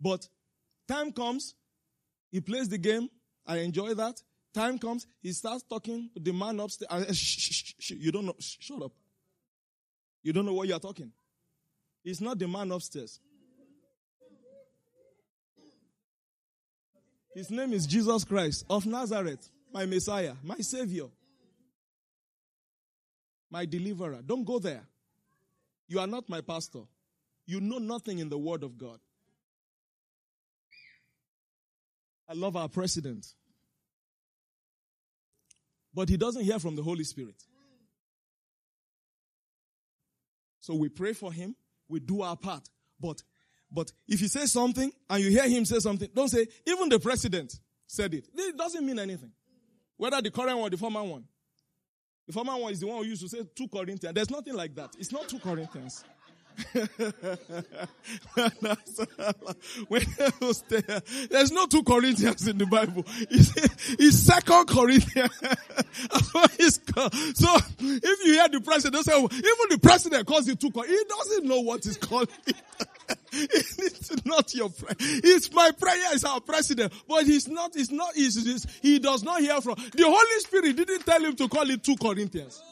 [0.00, 0.28] But
[0.88, 1.54] time comes
[2.30, 3.08] he plays the game.
[3.46, 4.22] I enjoy that.
[4.54, 6.88] Time comes, he starts talking to the man upstairs.
[6.90, 8.34] I, shh, shh, shh, you don't know.
[8.38, 8.92] shut up.
[10.22, 11.12] You don't know what you are talking.
[12.04, 13.20] It's not the man upstairs.
[17.34, 21.06] His name is Jesus Christ of Nazareth, my Messiah, my Savior,
[23.50, 24.20] my deliverer.
[24.26, 24.82] Don't go there.
[25.86, 26.80] You are not my pastor.
[27.46, 28.98] You know nothing in the Word of God.
[32.28, 33.26] I love our president.
[35.94, 37.42] But he doesn't hear from the Holy Spirit.
[40.60, 41.56] So we pray for him,
[41.88, 42.68] we do our part.
[43.00, 43.22] But
[43.70, 46.98] but if he says something and you hear him say something, don't say, even the
[46.98, 48.26] president said it.
[48.34, 49.32] It doesn't mean anything.
[49.96, 51.24] Whether the current one or the former one.
[52.26, 54.14] The former one is the one who used to say 2 Corinthians.
[54.14, 54.90] There's nothing like that.
[54.98, 56.04] It's not 2 Corinthians.
[61.30, 63.04] there's no two Corinthians in the Bible.
[63.30, 65.30] It's, second Corinthians.
[66.58, 66.80] it's.
[67.38, 71.00] So if you hear the president say, oh, even the president calls it two Corinthians,
[71.00, 72.56] he doesn't know what he's calling it.
[73.32, 74.96] it's not your prayer.
[74.98, 79.22] It's my prayer It's our president, but he's not, he's not, he's, he's, he does
[79.22, 82.62] not hear from, the Holy Spirit didn't tell him to call it two Corinthians.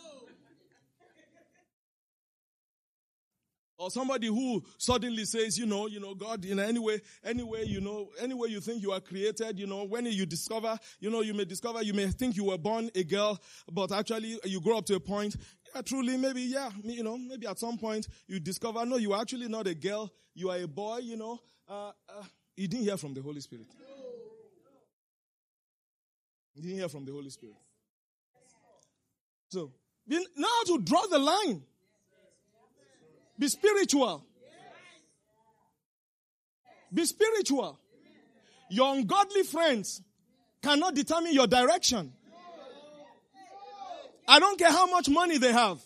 [3.79, 7.81] Or somebody who suddenly says, you know, you know, God, in any way, anyway, you
[7.83, 11.35] know, anyway you think you are created, you know, when you discover, you know, you
[11.35, 13.39] may discover, you may think you were born a girl,
[13.71, 15.37] but actually you grow up to a point,
[15.75, 19.21] yeah, truly, maybe, yeah, you know, maybe at some point you discover, no, you are
[19.21, 22.23] actually not a girl, you are a boy, you know, uh, uh,
[22.57, 23.67] you didn't hear from the Holy Spirit.
[26.55, 27.57] You didn't hear from the Holy Spirit.
[29.51, 29.73] So,
[30.09, 31.63] now to draw the line.
[33.39, 34.25] Be spiritual.
[36.93, 37.79] Be spiritual.
[38.71, 40.03] Your ungodly friends
[40.63, 42.13] cannot determine your direction.
[44.29, 45.81] I don't care how much money they have,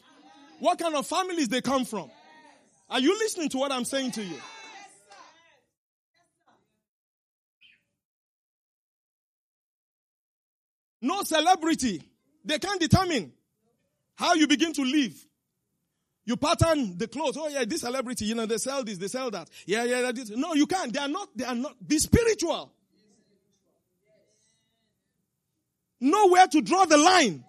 [0.60, 2.10] what kind of families they come from.
[2.88, 4.36] Are you listening to what I'm saying to you?
[11.02, 12.02] No celebrity.
[12.44, 13.32] They can't determine
[14.16, 15.14] how you begin to live.
[16.30, 17.36] You pattern the clothes.
[17.36, 19.50] Oh yeah, this celebrity, you know, they sell this, they sell that.
[19.66, 20.30] Yeah, yeah, this.
[20.30, 20.92] No, you can't.
[20.92, 21.74] They are not, they are not.
[21.84, 22.70] Be spiritual.
[26.00, 27.42] Know where to draw the line.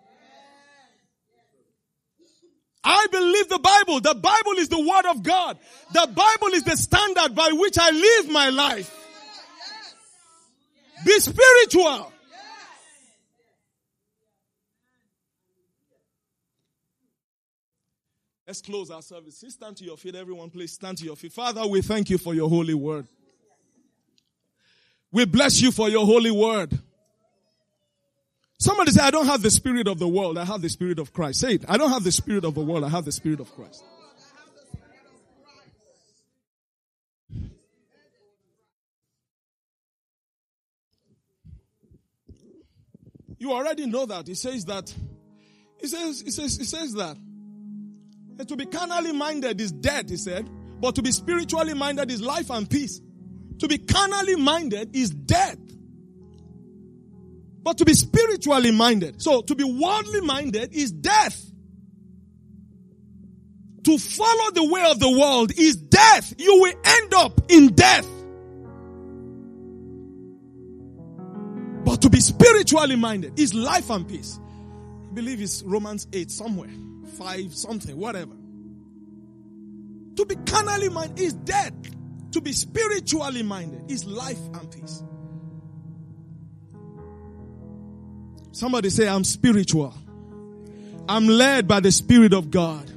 [2.84, 4.00] I believe the Bible.
[4.00, 5.60] The Bible is the Word of God.
[5.94, 8.92] The Bible is the standard by which I live my life.
[11.06, 12.11] Be spiritual.
[18.52, 19.46] Let's close our service.
[19.48, 20.50] Stand to your feet, everyone.
[20.50, 21.32] Please stand to your feet.
[21.32, 23.08] Father, we thank you for your holy word.
[25.10, 26.78] We bless you for your holy word.
[28.60, 30.38] Somebody say, I don't have the spirit of the world.
[30.38, 31.40] I have the spirit of Christ.
[31.40, 31.66] Say it.
[31.70, 32.84] I don't have the spirit of the world.
[32.84, 33.86] I have the spirit of Christ.
[43.38, 44.28] You already know that.
[44.28, 44.94] He says that.
[45.80, 47.16] He says, he says, he says that
[48.40, 50.50] and to be carnally minded is death, he said.
[50.80, 53.00] But to be spiritually minded is life and peace.
[53.60, 55.58] To be carnally minded is death.
[57.64, 61.40] But to be spiritually minded, so to be worldly minded is death.
[63.84, 66.34] To follow the way of the world is death.
[66.40, 68.08] You will end up in death.
[71.86, 74.40] But to be spiritually minded is life and peace.
[75.10, 76.70] I believe it's Romans 8 somewhere
[77.12, 78.34] five, something, whatever.
[80.16, 81.74] To be carnally minded is death.
[82.32, 85.04] To be spiritually minded is life and peace.
[88.52, 89.94] Somebody say, I'm spiritual.
[91.08, 92.90] I'm led by the Spirit of God.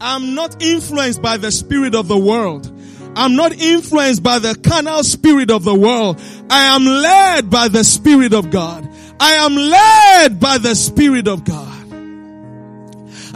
[0.00, 2.70] I'm not influenced by the Spirit of the world.
[3.16, 6.20] I'm not influenced by the carnal spirit of the world.
[6.50, 8.88] I am led by the Spirit of God.
[9.20, 11.63] I am led by the Spirit of God.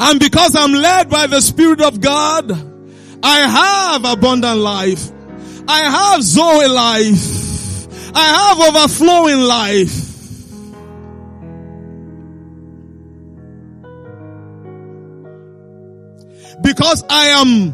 [0.01, 2.53] And because I'm led by the Spirit of God,
[3.23, 5.11] I have abundant life.
[5.67, 8.15] I have Zoe life.
[8.15, 10.09] I have overflowing life.
[16.63, 17.73] Because I am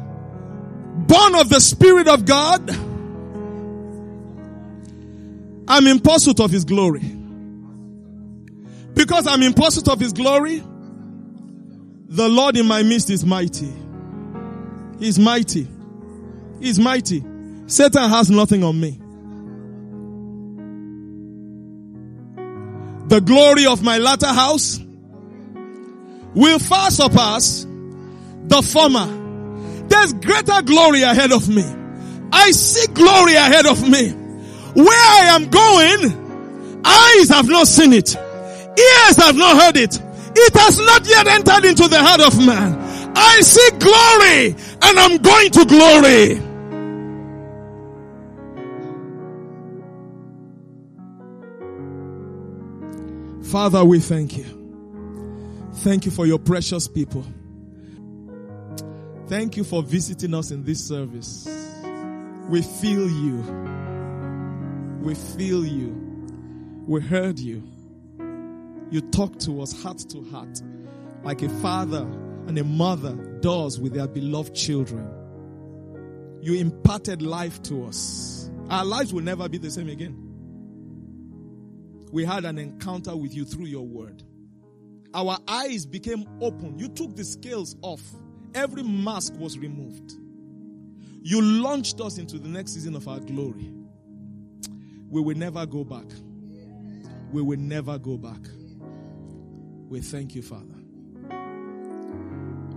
[1.06, 2.70] born of the Spirit of God,
[5.68, 7.02] I'm in pursuit of His glory.
[8.94, 10.62] Because I'm in pursuit of His glory,
[12.14, 13.72] the Lord in my midst is mighty.
[14.98, 15.66] He's mighty.
[16.60, 17.24] He's mighty.
[17.66, 18.98] Satan has nothing on me.
[23.08, 24.80] The glory of my latter house
[26.34, 27.66] will far surpass
[28.46, 29.86] the former.
[29.88, 31.64] There's greater glory ahead of me.
[32.32, 34.10] I see glory ahead of me.
[34.10, 36.24] Where I am going,
[36.84, 38.14] Eyes have not seen it.
[38.14, 40.00] Ears have not heard it.
[40.36, 43.12] It has not yet entered into the heart of man.
[43.16, 46.40] I see glory and I'm going to glory.
[53.50, 54.44] Father, we thank you.
[55.76, 57.24] Thank you for your precious people.
[59.28, 61.48] Thank you for visiting us in this service.
[62.48, 63.36] We feel you.
[65.02, 65.94] We feel you.
[66.86, 67.62] We heard you.
[68.94, 70.62] You talk to us heart to heart
[71.24, 72.02] like a father
[72.46, 75.10] and a mother does with their beloved children.
[76.40, 78.48] You imparted life to us.
[78.70, 80.16] Our lives will never be the same again.
[82.12, 84.22] We had an encounter with you through your word.
[85.12, 86.78] Our eyes became open.
[86.78, 88.02] You took the scales off.
[88.54, 90.12] Every mask was removed.
[91.20, 93.74] You launched us into the next season of our glory.
[95.10, 96.06] We will never go back.
[97.32, 98.38] We will never go back.
[99.88, 100.64] We thank you, Father.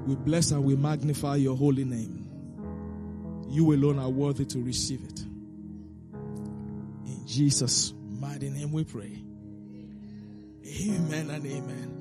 [0.05, 2.23] We bless and we magnify your holy name.
[3.49, 5.19] You alone are worthy to receive it.
[7.05, 9.23] In Jesus' mighty name we pray.
[10.65, 11.96] Amen and amen.